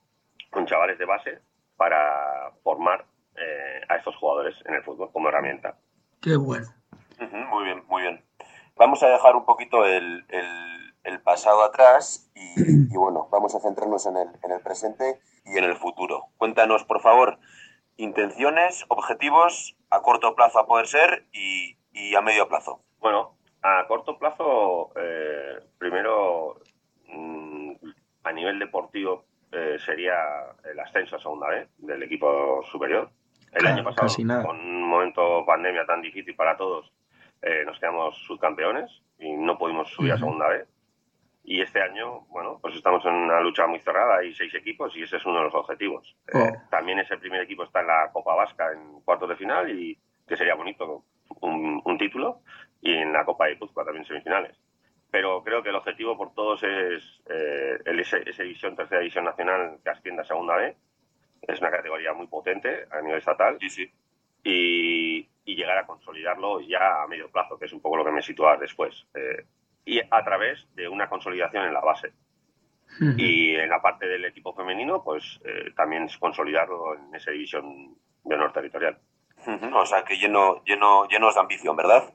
con 0.50 0.66
chavales 0.66 0.98
de 0.98 1.04
base 1.04 1.38
para 1.76 2.50
formar 2.62 3.04
eh, 3.36 3.80
a 3.88 3.96
estos 3.96 4.16
jugadores 4.16 4.56
en 4.64 4.74
el 4.74 4.82
fútbol 4.82 5.10
como 5.12 5.28
herramienta. 5.28 5.76
Qué 6.20 6.36
bueno. 6.36 6.66
muy 7.50 7.64
bien, 7.64 7.82
muy 7.86 8.02
bien. 8.02 8.20
Vamos 8.78 9.02
a 9.02 9.08
dejar 9.08 9.34
un 9.34 9.44
poquito 9.44 9.84
el, 9.84 10.24
el, 10.28 11.20
pasado 11.20 11.62
atrás 11.62 12.30
y, 12.34 12.96
bueno, 12.96 13.28
vamos 13.30 13.54
a 13.54 13.60
centrarnos 13.60 14.06
en 14.06 14.16
el, 14.16 14.28
en 14.42 14.52
el 14.52 14.60
presente 14.60 15.20
y 15.44 15.58
en 15.58 15.64
el 15.64 15.76
futuro. 15.76 16.26
Cuéntanos, 16.36 16.84
por 16.84 17.00
favor, 17.00 17.38
intenciones, 17.96 18.84
objetivos 18.88 19.76
a 19.90 20.00
corto 20.00 20.34
plazo 20.34 20.60
a 20.60 20.66
poder 20.66 20.86
ser 20.86 21.26
y, 21.32 21.76
y 21.92 22.14
a 22.14 22.22
medio 22.22 22.48
plazo. 22.48 22.80
Bueno, 23.00 23.36
a 23.62 23.84
corto 23.88 24.18
plazo, 24.18 24.92
eh, 24.96 25.58
primero, 25.78 26.60
mm, 27.08 27.72
a 28.24 28.32
nivel 28.32 28.58
deportivo, 28.58 29.24
eh, 29.52 29.76
sería 29.84 30.14
el 30.70 30.78
ascenso 30.78 31.16
a 31.16 31.20
segunda 31.20 31.48
vez 31.48 31.68
del 31.78 32.02
equipo 32.02 32.62
superior. 32.70 33.10
El 33.52 33.66
año 33.66 33.82
pasado, 33.82 34.08
con 34.44 34.60
un 34.60 34.82
momento 34.88 35.44
pandemia 35.46 35.86
tan 35.86 36.02
difícil 36.02 36.36
para 36.36 36.56
todos, 36.56 36.92
eh, 37.42 37.62
nos 37.64 37.78
quedamos 37.78 38.16
subcampeones 38.26 38.90
y 39.18 39.32
no 39.32 39.58
pudimos 39.58 39.90
subir 39.90 40.12
a 40.12 40.18
segunda 40.18 40.48
vez. 40.48 40.68
Y 41.44 41.62
este 41.62 41.80
año, 41.80 42.26
bueno, 42.28 42.58
pues 42.60 42.74
estamos 42.74 43.04
en 43.06 43.14
una 43.14 43.40
lucha 43.40 43.66
muy 43.66 43.80
cerrada, 43.80 44.18
hay 44.18 44.34
seis 44.34 44.54
equipos 44.54 44.94
y 44.96 45.02
ese 45.02 45.16
es 45.16 45.24
uno 45.24 45.38
de 45.38 45.44
los 45.44 45.54
objetivos. 45.54 46.16
Eh, 46.28 46.38
oh. 46.38 46.68
también 46.70 46.98
ese 46.98 47.16
primer 47.16 47.42
equipo 47.42 47.64
está 47.64 47.80
en 47.80 47.86
la 47.86 48.10
Copa 48.12 48.34
Vasca 48.34 48.72
en 48.72 49.00
cuartos 49.00 49.30
de 49.30 49.36
final 49.36 49.70
y 49.70 49.98
que 50.26 50.36
sería 50.36 50.54
bonito 50.54 51.04
un, 51.40 51.80
un 51.84 51.98
título 51.98 52.40
y 52.82 52.92
en 52.92 53.12
la 53.12 53.24
Copa 53.24 53.46
de 53.46 53.56
Puzcoa 53.56 53.84
también 53.84 54.04
semifinales 54.04 54.58
pero 55.10 55.42
creo 55.42 55.62
que 55.62 55.70
el 55.70 55.76
objetivo 55.76 56.16
por 56.16 56.34
todos 56.34 56.62
es 56.62 57.20
eh, 57.30 57.78
el, 57.84 58.00
esa, 58.00 58.18
división, 58.18 58.76
tercera 58.76 59.00
división 59.00 59.24
nacional 59.24 59.78
que 59.82 59.90
ascienda 59.90 60.22
a 60.22 60.26
segunda 60.26 60.56
B. 60.56 60.76
Es 61.42 61.60
una 61.60 61.70
categoría 61.70 62.12
muy 62.12 62.26
potente 62.26 62.86
a 62.90 63.00
nivel 63.00 63.18
estatal. 63.18 63.56
Sí, 63.60 63.70
sí. 63.70 63.90
Y, 64.44 64.97
llegar 65.68 65.84
a 65.84 65.86
consolidarlo 65.86 66.60
ya 66.60 67.02
a 67.02 67.06
medio 67.06 67.30
plazo, 67.30 67.58
que 67.58 67.66
es 67.66 67.72
un 67.72 67.80
poco 67.80 67.96
lo 67.96 68.04
que 68.04 68.12
me 68.12 68.22
sitúa 68.22 68.56
después. 68.56 69.06
Eh, 69.14 69.44
y 69.84 70.00
a 70.00 70.24
través 70.24 70.66
de 70.74 70.88
una 70.88 71.08
consolidación 71.08 71.64
en 71.64 71.74
la 71.74 71.80
base. 71.80 72.12
Y 73.18 73.54
en 73.54 73.68
la 73.68 73.82
parte 73.82 74.08
del 74.08 74.24
equipo 74.24 74.54
femenino, 74.54 75.04
pues 75.04 75.38
eh, 75.44 75.72
también 75.76 76.04
es 76.04 76.16
consolidarlo 76.16 76.94
en 76.94 77.14
esa 77.14 77.30
división 77.30 77.94
de 78.24 78.34
honor 78.34 78.52
territorial. 78.52 78.98
O 79.74 79.86
sea, 79.86 80.04
que 80.04 80.16
lleno, 80.16 80.64
lleno, 80.64 81.06
llenos 81.06 81.34
de 81.34 81.40
ambición, 81.40 81.76
¿verdad? 81.76 82.12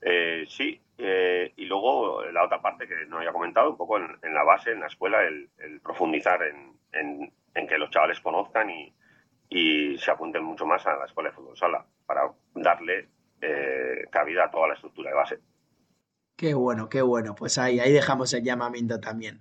Eh, 0.00 0.44
sí, 0.48 0.80
eh, 0.96 1.52
y 1.56 1.66
luego 1.66 2.24
la 2.24 2.44
otra 2.44 2.60
parte 2.60 2.88
que 2.88 3.06
no 3.06 3.18
había 3.18 3.32
comentado, 3.32 3.70
un 3.70 3.76
poco 3.76 3.98
en, 3.98 4.34
la 4.34 4.42
base, 4.44 4.72
en 4.72 4.80
la 4.80 4.86
escuela, 4.86 5.22
el, 5.22 5.50
profundizar 5.82 6.40
en, 6.42 7.68
que 7.68 7.78
los 7.78 7.90
chavales 7.90 8.20
conozcan 8.20 8.70
y, 8.70 8.92
se 9.50 10.10
apunten 10.10 10.44
mucho 10.44 10.66
más 10.66 10.86
a 10.86 10.96
la 10.96 11.06
escuela 11.06 11.30
de 11.30 11.36
fútbol 11.36 11.56
sala 11.56 11.84
para 12.06 12.32
darle 12.54 13.08
eh, 13.40 14.04
cabida 14.10 14.44
a 14.44 14.50
toda 14.50 14.68
la 14.68 14.74
estructura 14.74 15.10
de 15.10 15.16
base. 15.16 15.38
Qué 16.36 16.54
bueno, 16.54 16.88
qué 16.88 17.02
bueno. 17.02 17.34
Pues 17.34 17.58
ahí, 17.58 17.80
ahí 17.80 17.92
dejamos 17.92 18.32
el 18.32 18.44
llamamiento 18.44 19.00
también. 19.00 19.40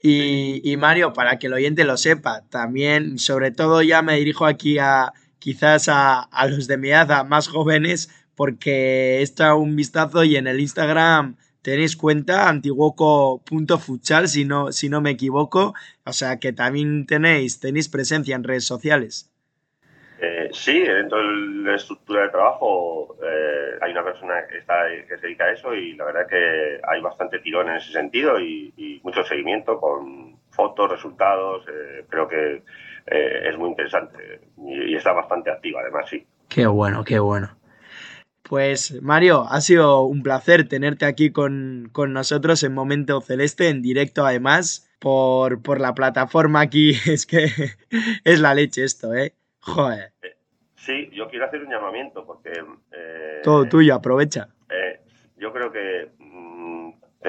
Y, 0.00 0.76
Mario, 0.78 1.12
para 1.12 1.38
que 1.38 1.48
el 1.48 1.54
oyente 1.54 1.84
lo 1.84 1.96
sepa, 1.96 2.48
también, 2.50 3.18
sobre 3.18 3.50
todo 3.50 3.82
ya 3.82 4.00
me 4.00 4.14
dirijo 4.14 4.46
aquí 4.46 4.78
a 4.78 5.12
quizás 5.40 5.88
a, 5.88 6.20
a 6.20 6.46
los 6.46 6.68
de 6.68 6.76
mi 6.76 6.90
edad, 6.90 7.26
más 7.26 7.48
jóvenes, 7.48 8.08
porque 8.36 9.22
está 9.22 9.56
un 9.56 9.74
vistazo 9.74 10.22
y 10.22 10.36
en 10.36 10.46
el 10.46 10.60
Instagram 10.60 11.36
tenéis 11.68 11.98
cuenta 11.98 12.48
antiguoco.futsal 12.48 14.26
si 14.26 14.46
no, 14.46 14.72
si 14.72 14.88
no 14.88 15.02
me 15.02 15.10
equivoco, 15.10 15.74
o 16.04 16.12
sea 16.12 16.38
que 16.38 16.54
también 16.54 17.04
tenéis, 17.04 17.60
tenéis 17.60 17.90
presencia 17.90 18.34
en 18.36 18.42
redes 18.42 18.64
sociales. 18.64 19.30
Eh, 20.20 20.48
sí, 20.52 20.80
dentro 20.80 21.18
de 21.18 21.24
la 21.64 21.76
estructura 21.76 22.22
de 22.22 22.30
trabajo 22.30 23.16
eh, 23.22 23.78
hay 23.82 23.92
una 23.92 24.02
persona 24.02 24.46
que, 24.48 24.58
está, 24.58 24.74
que 25.06 25.16
se 25.18 25.26
dedica 25.26 25.44
a 25.44 25.52
eso 25.52 25.74
y 25.74 25.92
la 25.92 26.06
verdad 26.06 26.26
que 26.26 26.80
hay 26.88 27.02
bastante 27.02 27.38
tirón 27.40 27.68
en 27.68 27.76
ese 27.76 27.92
sentido 27.92 28.40
y, 28.40 29.00
mucho 29.04 29.22
seguimiento 29.24 29.78
con 29.78 30.36
fotos, 30.50 30.90
resultados, 30.90 31.64
eh, 31.68 32.04
creo 32.08 32.26
que 32.28 32.62
es 33.06 33.56
muy 33.56 33.70
interesante 33.70 34.40
y, 34.58 34.92
y 34.92 34.94
está 34.96 35.12
bastante 35.12 35.50
activa 35.50 35.80
además, 35.80 36.08
sí. 36.10 36.26
Qué 36.48 36.66
bueno, 36.66 37.04
qué 37.04 37.18
bueno. 37.18 37.57
Pues 38.48 39.02
Mario, 39.02 39.44
ha 39.50 39.60
sido 39.60 40.04
un 40.04 40.22
placer 40.22 40.68
tenerte 40.68 41.04
aquí 41.04 41.30
con, 41.30 41.92
nosotros 41.94 42.62
en 42.62 42.72
Momento 42.72 43.20
Celeste, 43.20 43.68
en 43.68 43.82
directo 43.82 44.24
además, 44.24 44.90
por, 44.98 45.62
por, 45.62 45.80
la 45.80 45.94
plataforma 45.94 46.62
aquí. 46.62 46.92
Es 47.06 47.26
que 47.26 47.48
es 48.24 48.40
la 48.40 48.54
leche 48.54 48.84
esto, 48.84 49.14
¿eh? 49.14 49.34
Joder. 49.60 50.12
Eh, 50.22 50.36
sí, 50.76 51.10
yo 51.12 51.28
quiero 51.28 51.44
hacer 51.44 51.62
un 51.62 51.70
llamamiento 51.70 52.24
porque... 52.24 52.52
Eh, 52.92 53.40
Todo 53.44 53.66
tuyo, 53.66 53.94
aprovecha. 53.94 54.48
Eh, 54.70 55.00
yo 55.36 55.52
creo 55.52 55.70
que 55.70 56.12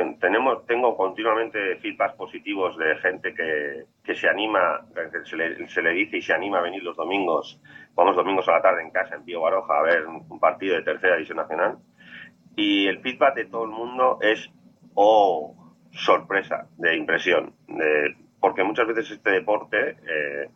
mm, 0.05 0.19
tenemos, 0.19 0.65
tengo 0.65 0.95
continuamente 0.95 1.77
feedbacks 1.77 2.15
positivos 2.15 2.77
de 2.77 2.95
gente 2.97 3.33
que, 3.33 3.85
que 4.03 4.15
se 4.15 4.27
anima, 4.27 4.85
que 4.93 5.25
se 5.25 5.35
le, 5.35 5.67
se 5.67 5.81
le 5.81 5.91
dice 5.91 6.17
y 6.17 6.21
se 6.21 6.33
anima 6.33 6.59
a 6.59 6.61
venir 6.61 6.83
los 6.83 6.95
domingos 6.95 7.59
Vamos 7.99 8.15
domingos 8.15 8.47
a 8.47 8.53
la 8.53 8.61
tarde 8.61 8.81
en 8.81 8.91
casa 8.91 9.15
en 9.15 9.25
Pío 9.25 9.41
Baroja 9.41 9.77
a 9.77 9.81
ver 9.81 10.05
un 10.07 10.39
partido 10.39 10.77
de 10.77 10.83
tercera 10.83 11.15
división 11.15 11.35
nacional. 11.35 11.79
Y 12.55 12.87
el 12.87 13.01
feedback 13.01 13.35
de 13.35 13.45
todo 13.45 13.65
el 13.65 13.71
mundo 13.71 14.19
es, 14.21 14.49
oh, 14.93 15.75
sorpresa, 15.91 16.69
de 16.77 16.95
impresión. 16.95 17.53
porque 18.39 18.63
muchas 18.63 18.87
veces 18.87 19.11
este 19.11 19.31
deporte, 19.31 19.97
eh, 20.07 20.49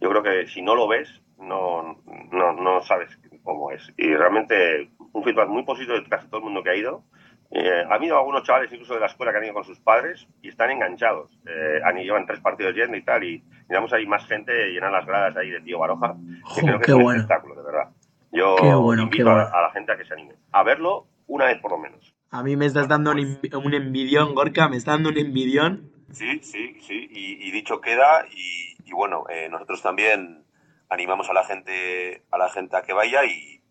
yo 0.00 0.08
creo 0.08 0.22
que 0.22 0.46
si 0.46 0.62
no 0.62 0.74
lo 0.74 0.88
ves, 0.88 1.22
no, 1.38 2.00
no, 2.32 2.52
no 2.54 2.80
sabes 2.80 3.18
cómo 3.42 3.70
es. 3.70 3.92
Y 3.98 4.14
realmente 4.14 4.88
un 5.12 5.22
feedback 5.22 5.48
muy 5.48 5.64
positivo 5.64 5.94
de 5.94 6.08
casi 6.08 6.26
todo 6.28 6.38
el 6.38 6.44
mundo 6.44 6.62
que 6.62 6.70
ha 6.70 6.76
ido. 6.76 7.04
Eh, 7.50 7.82
ha 7.88 7.94
habido 7.94 8.18
algunos 8.18 8.42
chavales 8.42 8.70
incluso 8.72 8.94
de 8.94 9.00
la 9.00 9.06
escuela 9.06 9.32
que 9.32 9.38
han 9.38 9.44
ido 9.44 9.54
con 9.54 9.64
sus 9.64 9.80
padres 9.80 10.26
y 10.42 10.48
están 10.48 10.70
enganchados. 10.70 11.30
Eh, 11.46 11.80
han 11.82 11.96
llevan 11.96 12.26
tres 12.26 12.40
partidos 12.40 12.74
yendo 12.74 12.96
y 12.96 13.02
tal. 13.02 13.24
Y 13.24 13.42
miramos 13.68 13.92
ahí 13.92 14.06
más 14.06 14.26
gente 14.26 14.52
llenar 14.70 14.92
las 14.92 15.06
gradas 15.06 15.36
ahí 15.36 15.50
de 15.50 15.60
Tío 15.60 15.78
Baroja. 15.78 16.14
Que 16.54 16.60
creo 16.60 16.80
que 16.80 16.90
es 16.90 16.96
un 16.96 17.14
espectáculo, 17.14 17.54
de 17.54 17.62
verdad. 17.62 17.90
Yo 18.30 18.56
invito 18.94 19.30
a, 19.30 19.62
la 19.62 19.70
gente 19.72 19.92
a 19.92 19.96
que 19.96 20.04
se 20.04 20.12
anime. 20.12 20.34
A 20.52 20.62
verlo 20.62 21.06
una 21.26 21.46
vez 21.46 21.58
por 21.58 21.70
lo 21.70 21.78
menos. 21.78 22.14
A 22.30 22.42
mí 22.42 22.56
me 22.56 22.66
estás 22.66 22.88
dando 22.88 23.12
un, 23.12 23.38
un 23.64 23.74
envidión, 23.74 24.34
Gorka. 24.34 24.68
Me 24.68 24.76
estás 24.76 24.96
dando 24.96 25.08
un 25.08 25.18
envidión. 25.18 25.90
Sí, 26.12 26.40
sí, 26.42 26.78
sí. 26.80 27.08
Y, 27.10 27.50
dicho 27.50 27.80
queda. 27.80 28.26
Y, 28.30 28.92
bueno, 28.92 29.24
eh, 29.30 29.48
nosotros 29.50 29.80
también 29.82 30.44
animamos 30.90 31.30
a 31.30 31.32
la 31.32 31.44
gente 31.44 32.24
a 32.30 32.38
la 32.38 32.48
gente 32.50 32.76
a 32.76 32.82
que 32.82 32.92
vaya 32.92 33.24
y, 33.24 33.62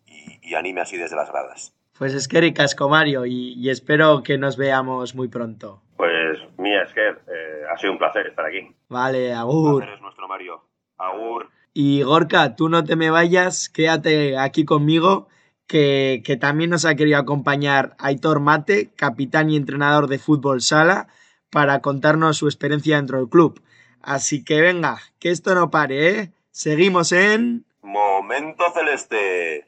y 0.42 0.54
anime 0.54 0.80
así 0.80 0.96
desde 0.96 1.16
las 1.16 1.30
gradas. 1.30 1.77
Pues 1.98 2.14
es 2.14 2.28
que 2.28 2.40
ricasco, 2.40 2.88
Mario, 2.88 3.26
y, 3.26 3.68
espero 3.68 4.22
que 4.22 4.38
nos 4.38 4.56
veamos 4.56 5.16
muy 5.16 5.26
pronto. 5.26 5.82
Pues 5.96 6.38
mía, 6.56 6.82
Esker, 6.82 7.20
eh, 7.26 7.62
ha 7.72 7.76
sido 7.76 7.92
un 7.92 7.98
placer 7.98 8.28
estar 8.28 8.46
aquí. 8.46 8.72
Vale, 8.88 9.34
agur. 9.34 9.82
eres 9.82 10.00
nuestro 10.00 10.28
Mario. 10.28 10.62
Agur. 10.96 11.48
Y 11.74 12.02
Gorka, 12.02 12.54
tú 12.54 12.68
no 12.68 12.84
te 12.84 12.94
me 12.94 13.10
vayas, 13.10 13.68
quédate 13.68 14.38
aquí 14.38 14.64
conmigo, 14.64 15.28
que, 15.66 16.22
que 16.24 16.36
también 16.36 16.70
nos 16.70 16.84
ha 16.84 16.94
querido 16.94 17.18
acompañar 17.18 17.96
Aitor 17.98 18.38
Mate, 18.38 18.90
capitán 18.94 19.50
y 19.50 19.56
entrenador 19.56 20.06
de 20.06 20.20
fútbol 20.20 20.60
sala, 20.60 21.08
para 21.50 21.80
contarnos 21.80 22.36
su 22.36 22.46
experiencia 22.46 22.96
dentro 22.96 23.18
del 23.18 23.28
club. 23.28 23.60
Así 24.02 24.44
que 24.44 24.60
venga, 24.60 24.98
que 25.18 25.30
esto 25.30 25.54
no 25.54 25.70
pare, 25.70 26.10
¿eh? 26.10 26.32
Seguimos 26.52 27.10
en... 27.10 27.64
Momento 27.82 28.64
Celeste. 28.72 29.67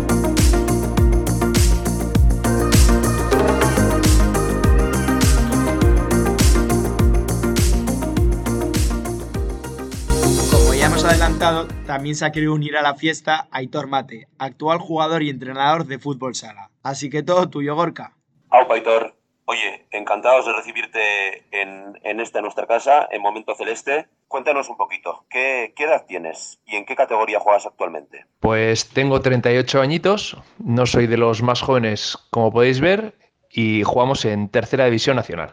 Adelantado, 11.11 11.67
también 11.85 12.15
se 12.15 12.23
ha 12.23 12.31
querido 12.31 12.53
unir 12.53 12.77
a 12.77 12.81
la 12.81 12.95
fiesta 12.95 13.49
Aitor 13.51 13.87
Mate, 13.87 14.29
actual 14.39 14.79
jugador 14.79 15.23
y 15.23 15.29
entrenador 15.29 15.85
de 15.85 15.99
fútbol 15.99 16.35
sala. 16.35 16.69
Así 16.83 17.09
que 17.09 17.21
todo 17.21 17.49
tuyo, 17.49 17.75
Gorka. 17.75 18.15
Aupa, 18.49 18.75
Aitor. 18.75 19.13
Oye, 19.43 19.87
encantados 19.91 20.45
de 20.45 20.53
recibirte 20.53 21.43
en, 21.51 21.99
en 22.03 22.21
esta 22.21 22.41
nuestra 22.41 22.65
casa, 22.65 23.09
en 23.11 23.21
Momento 23.21 23.55
Celeste. 23.55 24.07
Cuéntanos 24.29 24.69
un 24.69 24.77
poquito, 24.77 25.25
¿qué, 25.29 25.73
¿qué 25.75 25.83
edad 25.83 26.05
tienes 26.07 26.61
y 26.65 26.77
en 26.77 26.85
qué 26.85 26.95
categoría 26.95 27.41
juegas 27.41 27.65
actualmente? 27.65 28.25
Pues 28.39 28.87
tengo 28.87 29.19
38 29.19 29.81
añitos, 29.81 30.37
no 30.59 30.85
soy 30.85 31.07
de 31.07 31.17
los 31.17 31.41
más 31.41 31.61
jóvenes 31.61 32.17
como 32.29 32.53
podéis 32.53 32.79
ver 32.79 33.15
y 33.49 33.83
jugamos 33.83 34.23
en 34.23 34.47
Tercera 34.47 34.85
División 34.85 35.17
Nacional. 35.17 35.51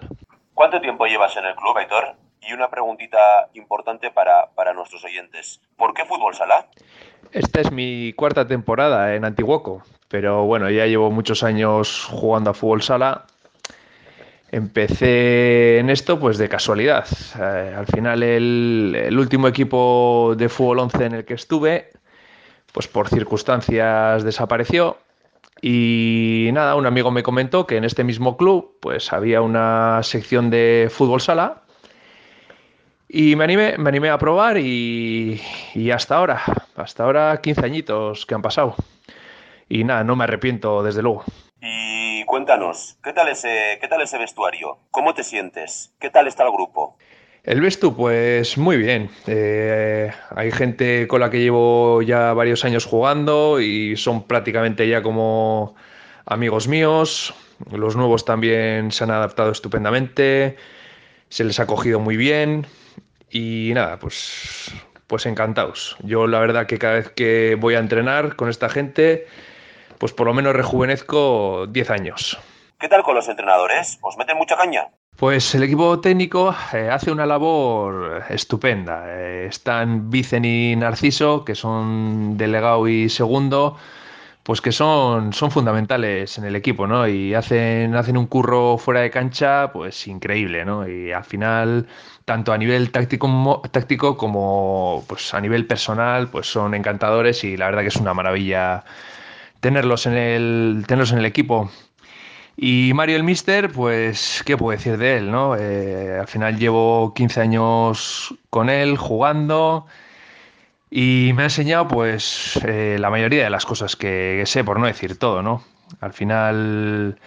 ¿Cuánto 0.55 0.81
tiempo 0.81 1.07
llevas 1.07 1.37
en 1.37 1.47
el 1.47 1.57
club, 1.57 1.77
Aitor? 1.77 2.15
Y 2.49 2.55
una 2.55 2.71
preguntita 2.71 3.51
importante 3.53 4.11
para, 4.11 4.47
para 4.55 4.73
nuestros 4.73 5.05
oyentes. 5.05 5.61
¿Por 5.77 5.93
qué 5.93 6.07
fútbol 6.07 6.35
sala? 6.35 6.67
Esta 7.31 7.61
es 7.61 7.71
mi 7.71 8.15
cuarta 8.15 8.47
temporada 8.47 9.15
en 9.15 9.27
Antiguoco, 9.27 9.83
pero 10.09 10.47
bueno, 10.47 10.71
ya 10.71 10.87
llevo 10.87 11.11
muchos 11.11 11.43
años 11.43 12.07
jugando 12.11 12.51
a 12.51 12.55
fútbol 12.55 12.81
sala. 12.81 13.27
Empecé 14.51 15.79
en 15.79 15.91
esto 15.91 16.19
pues 16.19 16.39
de 16.39 16.49
casualidad. 16.49 17.07
Eh, 17.39 17.75
al 17.77 17.87
final 17.87 18.23
el, 18.23 18.97
el 18.99 19.19
último 19.19 19.47
equipo 19.47 20.35
de 20.39 20.49
fútbol 20.49 20.79
11 20.79 21.05
en 21.05 21.15
el 21.17 21.25
que 21.27 21.35
estuve, 21.35 21.91
pues 22.73 22.89
por 22.89 23.11
circunstancias 23.11 24.25
desapareció 24.25 24.97
y 25.61 26.49
nada, 26.53 26.77
un 26.77 26.87
amigo 26.87 27.11
me 27.11 27.23
comentó 27.23 27.67
que 27.67 27.77
en 27.77 27.85
este 27.85 28.05
mismo 28.05 28.39
club 28.39 28.79
pues 28.81 29.13
había 29.13 29.43
una 29.43 30.03
sección 30.03 30.49
de 30.49 30.89
fútbol 30.91 31.21
sala 31.21 31.65
y 33.09 33.37
me 33.37 33.45
animé, 33.45 33.79
me 33.79 33.89
animé 33.89 34.11
a 34.11 34.19
probar 34.19 34.59
y, 34.59 35.41
y 35.75 35.91
hasta 35.91 36.17
ahora, 36.17 36.43
hasta 36.77 37.05
ahora 37.05 37.41
15 37.41 37.65
añitos 37.65 38.27
que 38.27 38.35
han 38.35 38.43
pasado. 38.43 38.77
Y 39.69 39.85
nada, 39.85 40.05
no 40.05 40.15
me 40.15 40.25
arrepiento 40.25 40.83
desde 40.83 41.03
luego. 41.03 41.25
Y 41.61 42.25
cuéntanos, 42.25 42.99
¿qué 43.03 43.13
tal 43.13 43.29
ese, 43.29 43.79
qué 43.81 43.89
tal 43.89 44.03
ese 44.03 44.19
vestuario? 44.19 44.79
¿Cómo 44.91 45.15
te 45.15 45.25
sientes? 45.25 45.95
¿Qué 45.99 46.11
tal 46.11 46.27
está 46.29 46.45
el 46.45 46.53
grupo? 46.53 46.97
El 47.45 47.63
Vestu, 47.63 47.97
pues 47.97 48.59
muy 48.59 48.77
bien. 48.77 49.11
Eh, 49.27 50.11
hay 50.37 50.53
gente 50.53 51.09
con 51.09 51.21
la 51.21 51.31
que 51.31 51.41
llevo 51.41 52.03
ya 52.03 52.35
varios 52.35 52.65
años 52.65 52.85
jugando 52.85 53.59
y 53.61 53.97
son 53.97 54.25
prácticamente 54.25 54.87
ya 54.87 55.03
como 55.03 55.75
amigos 56.27 56.69
míos. 56.69 57.35
Los 57.71 57.97
nuevos 57.97 58.27
también 58.27 58.93
se 58.93 59.05
han 59.05 59.11
adaptado 59.11 59.51
estupendamente, 59.51 60.57
se 61.31 61.45
les 61.45 61.59
ha 61.59 61.67
cogido 61.67 62.01
muy 62.01 62.17
bien 62.17 62.67
y 63.31 63.73
nada, 63.75 63.99
pues, 63.99 64.73
pues 65.07 65.27
encantados. 65.27 65.97
Yo 66.03 66.27
la 66.27 66.41
verdad 66.41 66.67
que 66.67 66.79
cada 66.79 66.95
vez 66.95 67.11
que 67.11 67.57
voy 67.59 67.75
a 67.75 67.79
entrenar 67.79 68.37
con 68.37 68.49
esta 68.49 68.69
gente, 68.69 69.27
pues 69.99 70.13
por 70.13 70.27
lo 70.27 70.35
menos 70.35 70.55
rejuvenezco 70.55 71.67
10 71.69 71.91
años. 71.91 72.39
¿Qué 72.79 72.89
tal 72.89 73.03
con 73.03 73.15
los 73.15 73.29
entrenadores? 73.29 73.99
¿Os 74.03 74.17
meten 74.17 74.37
mucha 74.37 74.57
caña? 74.57 74.89
Pues 75.17 75.53
el 75.57 75.65
equipo 75.65 76.01
técnico 76.01 76.55
eh, 76.73 76.91
hace 76.93 77.11
una 77.11 77.27
labor 77.27 78.23
estupenda. 78.29 79.03
Eh, 79.09 79.47
están 79.47 80.11
Vicen 80.11 80.45
y 80.45 80.77
Narciso, 80.77 81.45
que 81.45 81.57
son 81.57 82.37
delegado 82.37 82.87
y 82.87 83.09
segundo, 83.09 83.77
pues 84.49 84.63
que 84.63 84.73
son, 84.73 85.35
son 85.35 85.51
fundamentales 85.51 86.39
en 86.39 86.47
el 86.47 86.57
equipo, 86.57 86.87
¿no? 86.87 87.07
Y 87.07 87.35
hacen, 87.35 87.95
hacen 87.95 88.17
un 88.17 88.27
curro 88.27 88.79
fuera 88.79 89.01
de 89.01 89.11
cancha, 89.11 89.71
pues 89.75 90.07
increíble, 90.07 90.65
¿no? 90.65 90.89
Y 90.89 91.13
al 91.13 91.25
final, 91.25 91.87
tanto 92.25 92.55
a 92.55 92.57
nivel 92.57 92.91
táctico, 92.91 93.61
táctico 93.71 94.17
como 94.17 95.05
pues, 95.07 95.35
a 95.35 95.43
nivel 95.43 95.67
personal, 95.67 96.29
pues 96.31 96.47
son 96.47 96.73
encantadores 96.73 97.45
y 97.45 97.59
la 97.59 97.67
verdad 97.67 97.83
que 97.83 97.89
es 97.89 97.97
una 97.97 98.15
maravilla 98.15 98.85
tenerlos 99.61 100.07
en 100.07 100.15
el, 100.15 100.85
tenerlos 100.87 101.13
en 101.13 101.19
el 101.19 101.27
equipo. 101.27 101.71
Y 102.57 102.93
Mario 102.95 103.17
el 103.17 103.25
Mister, 103.25 103.71
pues, 103.71 104.43
¿qué 104.47 104.57
puedo 104.57 104.75
decir 104.75 104.97
de 104.97 105.19
él, 105.19 105.31
no? 105.31 105.57
Eh, 105.57 106.21
al 106.21 106.27
final 106.27 106.59
llevo 106.59 107.13
15 107.13 107.43
años 107.43 108.35
con 108.49 108.71
él 108.71 108.97
jugando 108.97 109.87
y 110.91 111.33
me 111.35 111.43
ha 111.43 111.47
enseñado, 111.47 111.89
pues, 111.89 112.59
eh, 112.65 112.97
la 112.99 113.11
mayoría 113.11 113.45
de 113.45 113.51
las 113.51 113.67
cosas 113.67 113.97
que, 113.97 114.43
sé, 114.47 114.65
por 114.65 114.81
no 114.81 114.87
decir 114.87 115.19
todo, 115.19 115.43
¿no? 115.43 115.63
Al 116.01 116.13
final 116.13 117.19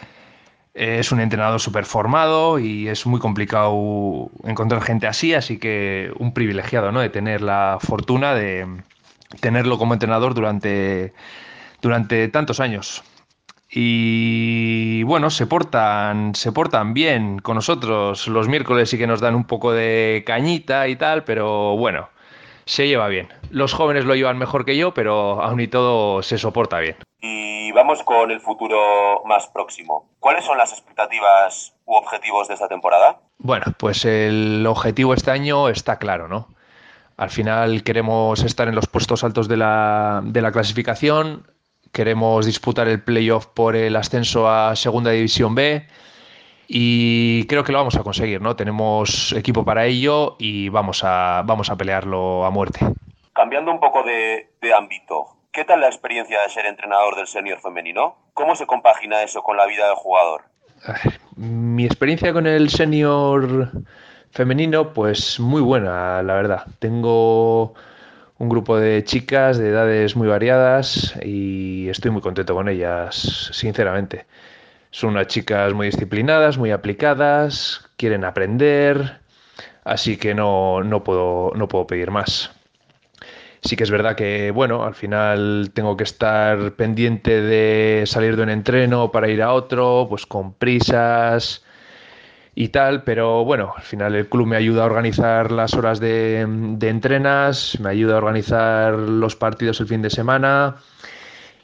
eh, 0.73 0.97
es 0.99 1.11
un 1.11 1.19
entrenador 1.19 1.59
súper 1.59 1.85
formado 1.85 2.59
y 2.59 2.87
es 2.87 3.05
muy 3.05 3.19
complicado 3.19 4.31
encontrar 4.45 4.81
gente 4.81 5.07
así, 5.07 5.33
así 5.33 5.59
que 5.59 6.11
un 6.17 6.33
privilegiado, 6.33 6.91
¿no? 6.91 7.01
De 7.01 7.09
tener 7.09 7.41
la 7.41 7.77
fortuna 7.79 8.33
de 8.33 8.67
tenerlo 9.39 9.77
como 9.77 9.93
entrenador 9.93 10.33
durante, 10.33 11.13
durante 11.81 12.27
tantos 12.29 12.59
años. 12.59 13.03
Y 13.69 15.03
bueno, 15.03 15.29
se 15.29 15.47
portan, 15.47 16.35
se 16.35 16.51
portan 16.51 16.93
bien 16.93 17.39
con 17.39 17.55
nosotros. 17.55 18.27
Los 18.27 18.47
miércoles 18.49 18.89
sí 18.89 18.97
que 18.97 19.07
nos 19.07 19.21
dan 19.21 19.35
un 19.35 19.45
poco 19.45 19.71
de 19.71 20.23
cañita 20.25 20.87
y 20.89 20.97
tal, 20.97 21.23
pero 21.23 21.77
bueno, 21.77 22.09
se 22.65 22.87
lleva 22.87 23.07
bien. 23.07 23.29
Los 23.49 23.73
jóvenes 23.73 24.05
lo 24.05 24.15
llevan 24.15 24.37
mejor 24.37 24.65
que 24.65 24.77
yo, 24.77 24.93
pero 24.93 25.41
aún 25.41 25.59
y 25.59 25.67
todo 25.67 26.21
se 26.23 26.37
soporta 26.37 26.79
bien. 26.79 26.95
Y 27.21 27.71
vamos 27.71 28.03
con 28.03 28.31
el 28.31 28.39
futuro 28.39 29.23
más 29.25 29.47
próximo. 29.47 30.09
¿Cuáles 30.19 30.45
son 30.45 30.57
las 30.57 30.71
expectativas 30.71 31.73
u 31.85 31.95
objetivos 31.95 32.47
de 32.47 32.55
esta 32.55 32.67
temporada? 32.67 33.19
Bueno, 33.37 33.65
pues 33.77 34.05
el 34.05 34.65
objetivo 34.67 35.13
este 35.13 35.31
año 35.31 35.69
está 35.69 35.97
claro, 35.97 36.27
¿no? 36.27 36.47
Al 37.17 37.29
final 37.29 37.83
queremos 37.83 38.43
estar 38.43 38.67
en 38.67 38.75
los 38.75 38.87
puestos 38.87 39.23
altos 39.23 39.47
de 39.47 39.57
la, 39.57 40.21
de 40.23 40.41
la 40.41 40.51
clasificación, 40.51 41.45
queremos 41.91 42.45
disputar 42.45 42.87
el 42.87 43.03
playoff 43.03 43.47
por 43.47 43.75
el 43.75 43.95
ascenso 43.95 44.49
a 44.49 44.75
Segunda 44.75 45.11
División 45.11 45.53
B 45.53 45.87
y 46.67 47.45
creo 47.47 47.63
que 47.63 47.71
lo 47.71 47.79
vamos 47.79 47.95
a 47.95 48.03
conseguir, 48.03 48.41
¿no? 48.41 48.55
Tenemos 48.55 49.33
equipo 49.33 49.65
para 49.65 49.85
ello 49.85 50.35
y 50.39 50.69
vamos 50.69 51.03
a, 51.03 51.43
vamos 51.45 51.69
a 51.69 51.75
pelearlo 51.75 52.45
a 52.45 52.51
muerte. 52.51 52.79
Cambiando 53.33 53.71
un 53.71 53.79
poco 53.79 54.03
de, 54.03 54.51
de 54.61 54.73
ámbito, 54.73 55.37
¿qué 55.51 55.65
tal 55.65 55.81
la 55.81 55.87
experiencia 55.87 56.41
de 56.41 56.49
ser 56.49 56.65
entrenador 56.65 57.15
del 57.15 57.27
senior 57.27 57.59
femenino? 57.59 58.15
¿Cómo 58.33 58.55
se 58.55 58.65
compagina 58.65 59.23
eso 59.23 59.41
con 59.43 59.57
la 59.57 59.65
vida 59.65 59.85
del 59.87 59.95
jugador? 59.95 60.43
Mi 61.35 61.85
experiencia 61.85 62.33
con 62.33 62.47
el 62.47 62.69
senior 62.69 63.69
femenino, 64.31 64.93
pues 64.93 65.39
muy 65.39 65.61
buena, 65.61 66.21
la 66.23 66.33
verdad. 66.33 66.65
Tengo 66.79 67.73
un 68.37 68.49
grupo 68.49 68.77
de 68.77 69.03
chicas 69.03 69.57
de 69.57 69.69
edades 69.69 70.15
muy 70.15 70.27
variadas 70.27 71.13
y 71.23 71.89
estoy 71.89 72.11
muy 72.11 72.21
contento 72.21 72.55
con 72.55 72.69
ellas, 72.69 73.49
sinceramente. 73.51 74.25
Son 74.91 75.11
unas 75.11 75.27
chicas 75.27 75.73
muy 75.73 75.87
disciplinadas, 75.87 76.57
muy 76.57 76.71
aplicadas, 76.71 77.89
quieren 77.95 78.25
aprender, 78.25 79.21
así 79.85 80.17
que 80.17 80.35
no, 80.35 80.83
no 80.83 81.03
puedo, 81.03 81.53
no 81.55 81.69
puedo 81.69 81.87
pedir 81.87 82.11
más. 82.11 82.51
Sí 83.63 83.77
que 83.77 83.83
es 83.83 83.91
verdad 83.91 84.15
que, 84.15 84.51
bueno, 84.51 84.83
al 84.83 84.95
final 84.95 85.71
tengo 85.73 85.95
que 85.95 86.03
estar 86.03 86.73
pendiente 86.73 87.41
de 87.41 88.03
salir 88.05 88.35
de 88.35 88.43
un 88.43 88.49
entreno 88.49 89.11
para 89.11 89.29
ir 89.29 89.41
a 89.41 89.53
otro, 89.53 90.07
pues 90.09 90.25
con 90.25 90.53
prisas 90.55 91.63
y 92.53 92.69
tal, 92.69 93.03
pero 93.03 93.45
bueno, 93.45 93.73
al 93.77 93.83
final 93.83 94.15
el 94.15 94.27
club 94.27 94.47
me 94.47 94.57
ayuda 94.57 94.83
a 94.83 94.87
organizar 94.87 95.53
las 95.53 95.73
horas 95.73 96.01
de, 96.01 96.45
de 96.47 96.89
entrenas, 96.89 97.79
me 97.79 97.91
ayuda 97.91 98.15
a 98.15 98.17
organizar 98.17 98.95
los 98.95 99.37
partidos 99.37 99.79
el 99.79 99.87
fin 99.87 100.01
de 100.01 100.09
semana 100.09 100.75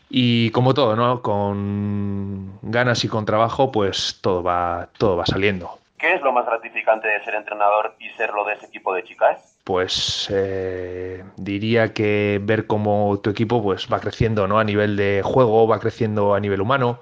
y 0.10 0.52
como 0.52 0.74
todo, 0.74 0.96
¿no? 0.96 1.22
Con 1.22 2.60
ganas 2.62 3.04
y 3.04 3.08
con 3.08 3.26
trabajo, 3.26 3.72
pues 3.72 4.20
todo 4.22 4.44
va, 4.44 4.90
todo 4.98 5.18
va 5.18 5.26
saliendo. 5.26 5.78
¿Qué 5.98 6.14
es 6.14 6.22
lo 6.22 6.32
más 6.32 6.46
gratificante 6.46 7.08
de 7.08 7.24
ser 7.24 7.36
entrenador 7.36 7.96
y 8.00 8.10
serlo 8.12 8.46
de 8.46 8.54
ese 8.54 8.68
equipo 8.68 8.94
de 8.94 9.04
chicas? 9.04 9.58
Pues 9.64 10.30
eh, 10.32 11.24
diría 11.38 11.94
que 11.94 12.40
ver 12.42 12.68
cómo 12.68 13.20
tu 13.22 13.32
equipo 13.32 13.62
pues, 13.62 13.88
va 13.92 14.00
creciendo 14.00 14.48
¿no? 14.48 14.60
a 14.60 14.64
nivel 14.64 14.96
de 14.96 15.22
juego, 15.24 15.68
va 15.68 15.80
creciendo 15.80 16.36
a 16.36 16.40
nivel 16.40 16.62
humano, 16.62 17.00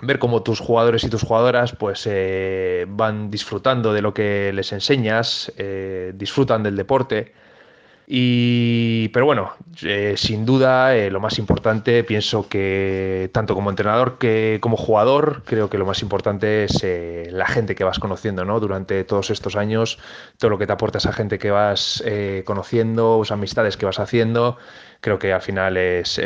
ver 0.00 0.18
cómo 0.18 0.42
tus 0.42 0.58
jugadores 0.58 1.04
y 1.04 1.10
tus 1.10 1.22
jugadoras 1.22 1.72
pues 1.72 2.08
eh, 2.10 2.86
van 2.88 3.30
disfrutando 3.30 3.92
de 3.92 4.02
lo 4.02 4.14
que 4.14 4.52
les 4.54 4.72
enseñas, 4.72 5.52
eh, 5.58 6.12
disfrutan 6.14 6.62
del 6.62 6.76
deporte 6.76 7.34
y, 8.06 9.08
pero 9.08 9.26
bueno, 9.26 9.52
eh, 9.84 10.14
sin 10.16 10.44
duda 10.44 10.94
eh, 10.96 11.10
lo 11.10 11.20
más 11.20 11.38
importante, 11.38 12.02
pienso 12.04 12.48
que 12.48 13.30
tanto 13.32 13.54
como 13.54 13.70
entrenador 13.70 14.18
que 14.18 14.58
como 14.60 14.76
jugador, 14.76 15.44
creo 15.44 15.70
que 15.70 15.78
lo 15.78 15.86
más 15.86 16.02
importante 16.02 16.64
es 16.64 16.82
eh, 16.82 17.28
la 17.30 17.46
gente 17.46 17.74
que 17.74 17.84
vas 17.84 17.98
conociendo, 17.98 18.44
¿no? 18.44 18.58
Durante 18.60 19.04
todos 19.04 19.30
estos 19.30 19.56
años, 19.56 19.98
todo 20.38 20.50
lo 20.50 20.58
que 20.58 20.66
te 20.66 20.72
aporta 20.72 20.98
esa 20.98 21.12
gente 21.12 21.38
que 21.38 21.50
vas 21.50 22.02
conociendo, 22.44 23.18
las 23.20 23.30
amistades 23.30 23.76
que 23.76 23.86
vas 23.86 23.98
haciendo, 23.98 24.56
creo 25.00 25.18
que 25.18 25.32
al 25.32 25.42
final 25.42 25.76
es 25.76 26.20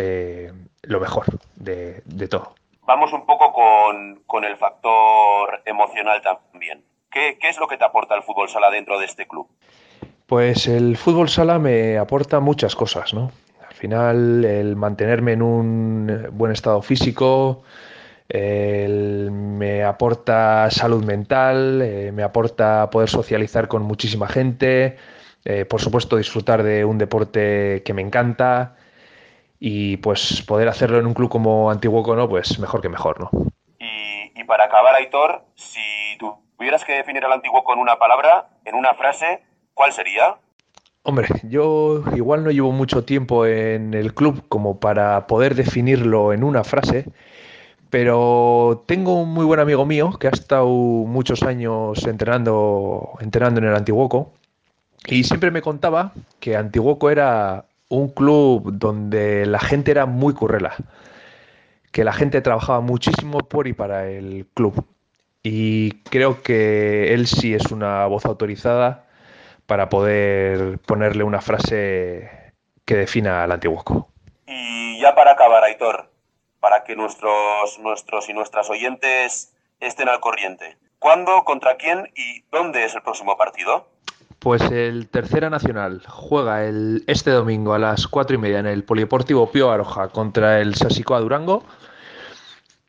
lo 0.83 1.01
mejor 1.01 1.27
de, 1.57 2.03
todo. 2.29 2.55
Vamos 2.83 3.13
un 3.13 3.27
poco 3.27 3.53
con, 3.53 4.45
el 4.45 4.57
factor 4.57 5.63
emocional 5.65 6.23
también. 6.23 6.85
¿Qué, 7.11 7.39
¿Qué 7.41 7.49
es 7.49 7.59
lo 7.59 7.69
que 7.69 7.77
te 7.77 7.85
aporta 7.85 8.15
el 8.15 8.23
fútbol 8.23 8.49
sala 8.49 8.71
dentro 8.71 8.99
de 8.99 9.07
este 9.07 9.27
club? 9.27 9.49
Pues 10.27 10.67
el 10.67 10.97
fútbol 10.97 11.29
sala 11.29 11.61
me 11.61 11.99
aporta 11.99 12.41
muchas 12.41 12.75
cosas, 12.75 13.15
¿no? 13.15 13.31
Al 13.67 13.75
final, 13.75 14.45
el 14.45 14.75
mantenerme 14.75 15.33
en 15.33 15.43
un 15.43 16.29
buen 16.33 16.51
estado 16.51 16.83
físico, 16.83 17.63
me 18.29 19.85
aporta 19.85 20.69
salud 20.71 21.05
mental, 21.05 21.81
eh, 21.83 22.11
me 22.13 22.25
aporta 22.25 22.91
poder 22.91 23.09
socializar 23.09 23.69
con 23.69 23.83
muchísima 23.83 24.27
gente, 24.27 24.97
eh, 25.45 25.65
por 25.65 25.81
supuesto 25.81 26.17
disfrutar 26.17 26.65
de 26.65 26.85
un 26.85 26.99
deporte 26.99 27.83
que 27.85 27.95
me 27.95 28.03
encanta 28.03 28.75
y 29.61 29.99
pues 29.99 30.43
poder 30.43 30.69
hacerlo 30.69 30.99
en 30.99 31.07
un 31.07 31.15
club 31.15 31.31
como 31.31 31.71
Antiguoco, 31.71 32.17
¿no? 32.17 32.29
Pues 32.29 32.59
mejor 32.59 32.83
que 32.83 32.89
mejor, 32.89 33.21
¿no? 33.21 33.31
Y, 33.79 34.33
y 34.35 34.45
para 34.45 34.65
acabar, 34.65 34.97
Aitor, 34.97 35.45
si 35.55 36.19
tuvieras 36.19 36.85
que 36.85 36.95
definir 36.95 37.25
al 37.25 37.33
Antiguoco 37.33 37.73
en 37.73 37.79
una 37.79 37.97
palabra, 37.97 38.49
en 38.65 38.75
una 38.75 38.95
frase, 38.95 39.41
¿Cuál 39.77 39.93
sería? 39.93 40.37
Hombre, 41.03 41.29
yo 41.43 42.03
igual 42.17 42.43
no 42.43 42.51
llevo 42.51 42.73
mucho 42.73 43.05
tiempo 43.05 43.45
en 43.45 43.93
el 43.93 44.15
club 44.15 44.43
como 44.49 44.81
para 44.81 45.27
poder 45.27 45.55
definirlo 45.55 46.33
en 46.33 46.45
una 46.45 46.65
frase, 46.65 47.05
pero 47.91 48.85
tengo 48.87 49.21
un 49.21 49.35
muy 49.35 49.45
buen 49.45 49.61
amigo 49.61 49.85
mío 49.85 50.17
que 50.19 50.29
ha 50.29 50.31
estado 50.31 50.67
muchos 50.67 51.43
años 51.43 52.07
entrenando, 52.07 53.19
entrenando 53.21 53.61
en 53.61 53.67
el 53.67 53.75
Antiguoco 53.77 54.33
y 55.07 55.25
siempre 55.25 55.51
me 55.51 55.61
contaba 55.61 56.15
que 56.41 56.57
Antiguoco 56.57 57.11
era 57.11 57.67
un 57.91 58.09
club 58.09 58.73
donde 58.73 59.45
la 59.45 59.59
gente 59.59 59.91
era 59.91 60.07
muy 60.07 60.33
currela, 60.33 60.75
que 61.93 62.03
la 62.03 62.15
gente 62.15 62.41
trabajaba 62.41 62.81
muchísimo 62.81 63.41
por 63.41 63.69
y 63.69 63.75
para 63.75 64.09
el 64.09 64.47
club. 64.55 64.87
Y 65.43 66.01
creo 66.05 66.43
que 66.43 67.13
él 67.13 67.27
sí 67.27 67.53
es 67.53 67.71
una 67.71 68.07
voz 68.07 68.25
autorizada 68.25 69.06
para 69.67 69.89
poder 69.89 70.79
ponerle 70.79 71.25
una 71.25 71.41
frase 71.41 72.53
que 72.85 72.97
defina 72.97 73.43
al 73.43 73.53
Antiguoco. 73.53 74.09
Y 74.47 75.01
ya 75.01 75.15
para 75.15 75.33
acabar, 75.33 75.65
Aitor, 75.65 76.09
para 76.61 76.85
que 76.85 76.97
nuestros, 76.97 77.79
nuestros 77.81 78.29
y 78.29 78.33
nuestras 78.33 78.71
oyentes 78.71 79.53
estén 79.81 80.09
al 80.09 80.21
corriente. 80.21 80.77
¿Cuándo, 80.99 81.45
contra 81.45 81.77
quién 81.77 82.11
y 82.17 82.45
dónde 82.51 82.85
es 82.85 82.95
el 82.95 83.03
próximo 83.03 83.37
partido? 83.37 83.89
Pues 84.39 84.63
el 84.71 85.09
Tercera 85.09 85.51
Nacional 85.51 86.03
juega 86.07 86.65
el, 86.65 87.03
este 87.07 87.31
domingo 87.31 87.75
a 87.75 87.79
las 87.79 88.07
cuatro 88.07 88.37
y 88.37 88.39
media 88.39 88.61
en 88.61 88.67
el 88.67 88.85
Polideportivo 88.85 89.51
Pío 89.51 89.71
Aroja 89.71 90.09
contra 90.09 90.61
el 90.61 90.75
Sasicoa 90.75 91.21
Durango. 91.21 91.65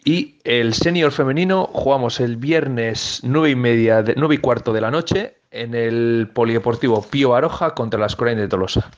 Y 0.04 0.40
el 0.44 0.74
senior 0.74 1.12
femenino 1.12 1.70
jugamos 1.74 2.20
el 2.20 2.38
viernes 2.38 3.22
nueve 3.24 3.50
y 3.50 3.56
media, 3.56 4.04
de, 4.04 4.14
y 4.16 4.38
cuarto 4.38 4.72
de 4.72 4.82
la 4.82 4.92
noche 4.92 5.37
en 5.52 5.74
el 5.74 6.30
Polideportivo 6.34 7.02
Pío 7.02 7.36
Aroja 7.36 7.74
contra 7.74 8.00
la 8.00 8.08
Escuela 8.08 8.40
de 8.40 8.48
Tolosa. 8.48 8.90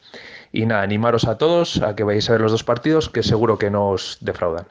Y 0.52 0.66
nada, 0.66 0.82
animaros 0.82 1.26
a 1.26 1.38
todos 1.38 1.82
a 1.82 1.96
que 1.96 2.04
vayáis 2.04 2.30
a 2.30 2.34
ver 2.34 2.42
los 2.42 2.52
dos 2.52 2.64
partidos 2.64 3.10
que 3.10 3.24
seguro 3.24 3.58
que 3.58 3.70
no 3.70 3.90
os 3.90 4.18
defraudan. 4.22 4.66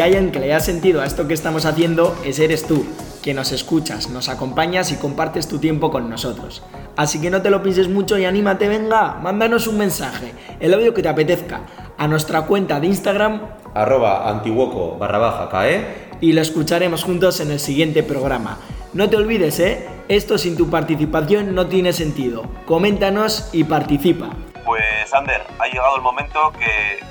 Si 0.00 0.04
hay 0.04 0.14
alguien 0.14 0.32
que 0.32 0.40
le 0.40 0.46
haya 0.46 0.60
sentido 0.60 1.02
a 1.02 1.04
esto 1.04 1.28
que 1.28 1.34
estamos 1.34 1.66
haciendo, 1.66 2.16
ese 2.24 2.46
eres 2.46 2.66
tú, 2.66 2.86
que 3.22 3.34
nos 3.34 3.52
escuchas, 3.52 4.08
nos 4.08 4.30
acompañas 4.30 4.92
y 4.92 4.96
compartes 4.96 5.46
tu 5.46 5.58
tiempo 5.58 5.90
con 5.90 6.08
nosotros. 6.08 6.62
Así 6.96 7.20
que 7.20 7.28
no 7.28 7.42
te 7.42 7.50
lo 7.50 7.62
pienses 7.62 7.86
mucho 7.90 8.16
y 8.16 8.24
anímate, 8.24 8.66
venga, 8.66 9.18
mándanos 9.20 9.66
un 9.66 9.76
mensaje, 9.76 10.32
el 10.58 10.72
audio 10.72 10.94
que 10.94 11.02
te 11.02 11.10
apetezca, 11.10 11.66
a 11.98 12.08
nuestra 12.08 12.46
cuenta 12.46 12.80
de 12.80 12.86
Instagram, 12.86 13.42
arroba 13.74 14.26
antiguoco 14.30 14.96
barra 14.96 15.18
baja 15.18 15.50
cae, 15.50 15.84
y 16.22 16.32
lo 16.32 16.40
escucharemos 16.40 17.04
juntos 17.04 17.38
en 17.40 17.50
el 17.50 17.60
siguiente 17.60 18.02
programa. 18.02 18.56
No 18.94 19.10
te 19.10 19.18
olvides, 19.18 19.60
¿eh? 19.60 19.86
Esto 20.08 20.38
sin 20.38 20.56
tu 20.56 20.70
participación 20.70 21.54
no 21.54 21.66
tiene 21.66 21.92
sentido. 21.92 22.46
Coméntanos 22.64 23.50
y 23.52 23.64
participa. 23.64 24.30
Pues 24.64 25.12
Ander, 25.12 25.42
ha 25.58 25.66
llegado 25.66 25.96
el 25.96 26.02
momento 26.02 26.52
que, 26.58 27.04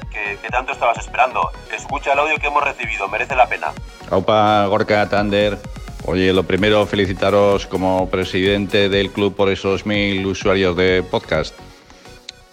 tanto 0.51 0.73
estabas 0.73 0.97
esperando. 0.97 1.51
Escucha 1.75 2.13
el 2.13 2.19
audio 2.19 2.35
que 2.37 2.47
hemos 2.47 2.63
recibido, 2.63 3.07
merece 3.07 3.35
la 3.35 3.47
pena. 3.47 3.67
Aupa, 4.09 4.65
Gorka, 4.67 5.07
Tander. 5.09 5.57
Oye, 6.05 6.33
lo 6.33 6.43
primero, 6.43 6.85
felicitaros 6.85 7.67
como 7.67 8.09
presidente 8.09 8.89
del 8.89 9.11
club 9.11 9.35
por 9.35 9.49
esos 9.49 9.85
mil 9.85 10.25
usuarios 10.25 10.75
de 10.75 11.03
podcast. 11.03 11.53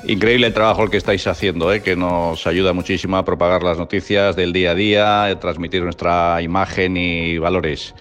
Increíble 0.05 0.49
el 0.49 0.55
trabajo 0.55 0.83
el 0.83 0.91
que 0.91 0.99
estáis 0.99 1.27
haciendo, 1.27 1.73
¿eh? 1.73 1.83
que 1.83 1.97
nos 1.97 2.47
ayuda 2.47 2.73
muchísimo 2.73 3.17
a 3.17 3.25
propagar 3.25 3.63
las 3.63 3.79
noticias 3.79 4.37
del 4.37 4.53
día 4.53 4.73
a 4.73 4.75
día, 4.75 5.25
a 5.25 5.41
transmitir 5.41 5.83
nuestra 5.83 6.43
imagen 6.43 6.97
y 6.97 7.39
valores. 7.39 7.95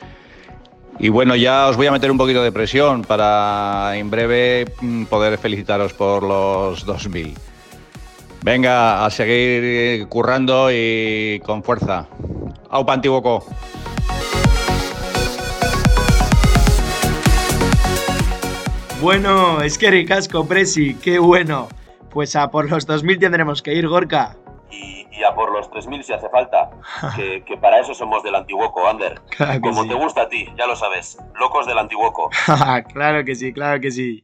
Y 1.00 1.10
bueno, 1.10 1.36
ya 1.36 1.68
os 1.68 1.78
voy 1.78 1.88
a 1.88 1.92
meter 1.92 2.12
un 2.12 2.18
poquito 2.18 2.44
de 2.44 2.52
presión 2.52 3.04
para 3.04 3.94
en 3.96 4.10
breve 4.10 4.66
mm, 4.82 5.06
poder 5.06 5.38
felicitaros 5.38 5.94
por 5.94 6.24
los 6.24 6.86
2000. 6.86 7.34
Venga, 8.46 9.04
a 9.04 9.10
seguir 9.10 10.08
currando 10.08 10.70
y 10.72 11.42
con 11.44 11.64
fuerza. 11.64 12.06
Aupa 12.70 12.94
Antiguoco. 12.94 13.44
Bueno, 19.02 19.64
es 19.64 19.80
que 19.80 19.90
ricasco, 19.90 20.46
Presi, 20.46 20.94
qué 20.94 21.18
bueno. 21.18 21.70
Pues 22.12 22.36
a 22.36 22.52
por 22.52 22.70
los 22.70 22.86
2000 22.86 23.18
tendremos 23.18 23.64
que 23.64 23.74
ir, 23.74 23.88
Gorka 23.88 24.38
y 25.18 25.24
a 25.24 25.34
por 25.34 25.52
los 25.52 25.70
3.000 25.72 26.04
si 26.04 26.14
hace 26.14 26.30
falta. 26.30 26.70
que, 27.16 27.58
para 27.58 27.80
eso 27.80 27.94
somos 27.94 28.24
del 28.24 28.36
Antiguoco, 28.36 28.88
Ander. 28.88 29.20
Como 29.62 29.88
te 29.88 29.94
gusta 29.94 30.24
a 30.24 30.30
ti, 30.30 30.48
ya 30.58 30.68
lo 30.68 30.76
sabes. 30.76 31.18
Locos 31.40 31.66
del 31.66 31.78
Antiguoco. 31.78 32.30
claro 32.94 33.26
que 33.26 33.36
sí, 33.36 33.54
claro 33.54 33.80
que 33.80 33.92
sí. 33.92 34.24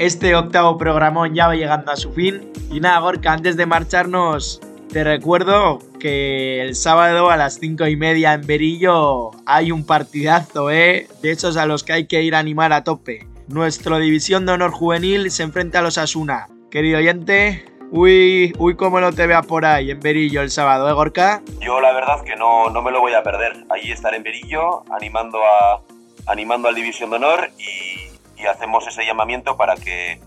Este 0.00 0.34
octavo 0.34 0.78
programón 0.78 1.34
ya 1.34 1.46
va 1.46 1.56
llegando 1.56 1.92
a 1.92 1.96
su 1.96 2.10
fin. 2.14 2.50
Y 2.70 2.80
nada, 2.80 3.00
Gorka, 3.00 3.34
antes 3.34 3.58
de 3.58 3.66
marcharnos, 3.66 4.58
te 4.90 5.04
recuerdo 5.04 5.78
que 5.98 6.62
el 6.62 6.74
sábado 6.74 7.28
a 7.28 7.36
las 7.36 7.58
cinco 7.60 7.86
y 7.86 7.96
media 7.96 8.32
en 8.32 8.46
Berillo 8.46 9.32
hay 9.44 9.72
un 9.72 9.84
partidazo, 9.84 10.70
¿eh? 10.70 11.06
De 11.20 11.32
esos 11.32 11.58
a 11.58 11.66
los 11.66 11.84
que 11.84 11.92
hay 11.92 12.06
que 12.06 12.22
ir 12.22 12.34
a 12.34 12.38
animar 12.38 12.72
a 12.72 12.82
tope. 12.82 13.28
Nuestro 13.46 13.98
División 13.98 14.46
de 14.46 14.52
Honor 14.52 14.70
Juvenil 14.70 15.30
se 15.30 15.42
enfrenta 15.42 15.80
a 15.80 15.82
los 15.82 15.98
Asuna. 15.98 16.48
Querido 16.70 16.96
oyente, 16.96 17.66
Uy, 17.90 18.54
uy, 18.56 18.76
cómo 18.76 19.02
no 19.02 19.12
te 19.12 19.26
vea 19.26 19.42
por 19.42 19.66
ahí 19.66 19.90
en 19.90 20.00
Berillo 20.00 20.40
el 20.40 20.50
sábado, 20.50 20.88
¿eh, 20.88 20.94
Gorka? 20.94 21.42
Yo 21.60 21.78
la 21.78 21.92
verdad 21.92 22.24
que 22.24 22.36
no, 22.36 22.70
no 22.70 22.80
me 22.80 22.90
lo 22.90 23.00
voy 23.00 23.12
a 23.12 23.22
perder. 23.22 23.66
Allí 23.68 23.92
estaré 23.92 24.16
en 24.16 24.22
Berillo 24.22 24.82
animando, 24.90 25.40
a, 25.44 25.82
animando 26.26 26.68
al 26.68 26.74
División 26.74 27.10
de 27.10 27.16
Honor 27.16 27.50
y, 27.58 27.99
y 28.40 28.46
hacemos 28.46 28.86
ese 28.86 29.04
llamamiento 29.04 29.56
para 29.56 29.76
que 29.76 30.20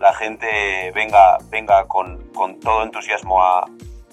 la 0.00 0.12
gente 0.14 0.90
venga, 0.94 1.38
venga 1.50 1.86
con, 1.86 2.32
con 2.32 2.60
todo 2.60 2.82
entusiasmo 2.82 3.42
a, 3.42 3.64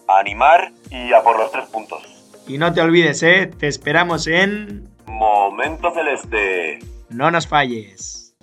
a 0.07 0.19
animar 0.19 0.71
y 0.89 1.13
a 1.13 1.21
por 1.23 1.37
los 1.37 1.51
tres 1.51 1.65
puntos. 1.69 2.01
Y 2.47 2.57
no 2.57 2.73
te 2.73 2.81
olvides, 2.81 3.23
¿eh? 3.23 3.47
Te 3.47 3.67
esperamos 3.67 4.27
en... 4.27 4.89
Momento 5.05 5.91
Celeste. 5.91 6.79
No 7.09 7.31
nos 7.31 7.47
falles. 7.47 8.33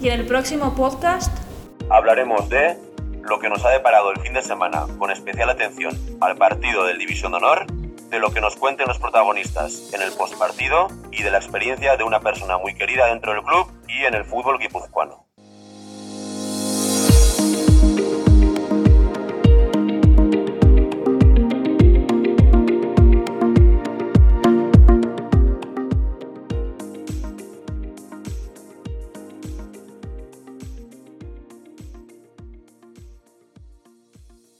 Y 0.00 0.08
en 0.08 0.20
el 0.20 0.26
próximo 0.26 0.74
podcast 0.74 1.42
Hablaremos 1.90 2.48
de 2.48 2.91
lo 3.22 3.38
que 3.38 3.48
nos 3.48 3.64
ha 3.64 3.70
deparado 3.70 4.10
el 4.10 4.20
fin 4.20 4.34
de 4.34 4.42
semana, 4.42 4.86
con 4.98 5.10
especial 5.10 5.50
atención 5.50 5.96
al 6.20 6.36
partido 6.36 6.84
del 6.84 6.98
División 6.98 7.32
de 7.32 7.38
Honor, 7.38 7.66
de 7.66 8.18
lo 8.18 8.30
que 8.30 8.40
nos 8.40 8.56
cuenten 8.56 8.88
los 8.88 8.98
protagonistas 8.98 9.92
en 9.94 10.02
el 10.02 10.12
postpartido 10.12 10.88
y 11.10 11.22
de 11.22 11.30
la 11.30 11.38
experiencia 11.38 11.96
de 11.96 12.04
una 12.04 12.20
persona 12.20 12.58
muy 12.58 12.74
querida 12.74 13.06
dentro 13.06 13.32
del 13.32 13.42
club 13.42 13.66
y 13.88 14.04
en 14.04 14.14
el 14.14 14.24
fútbol 14.24 14.58
guipuzcoano. 14.58 15.21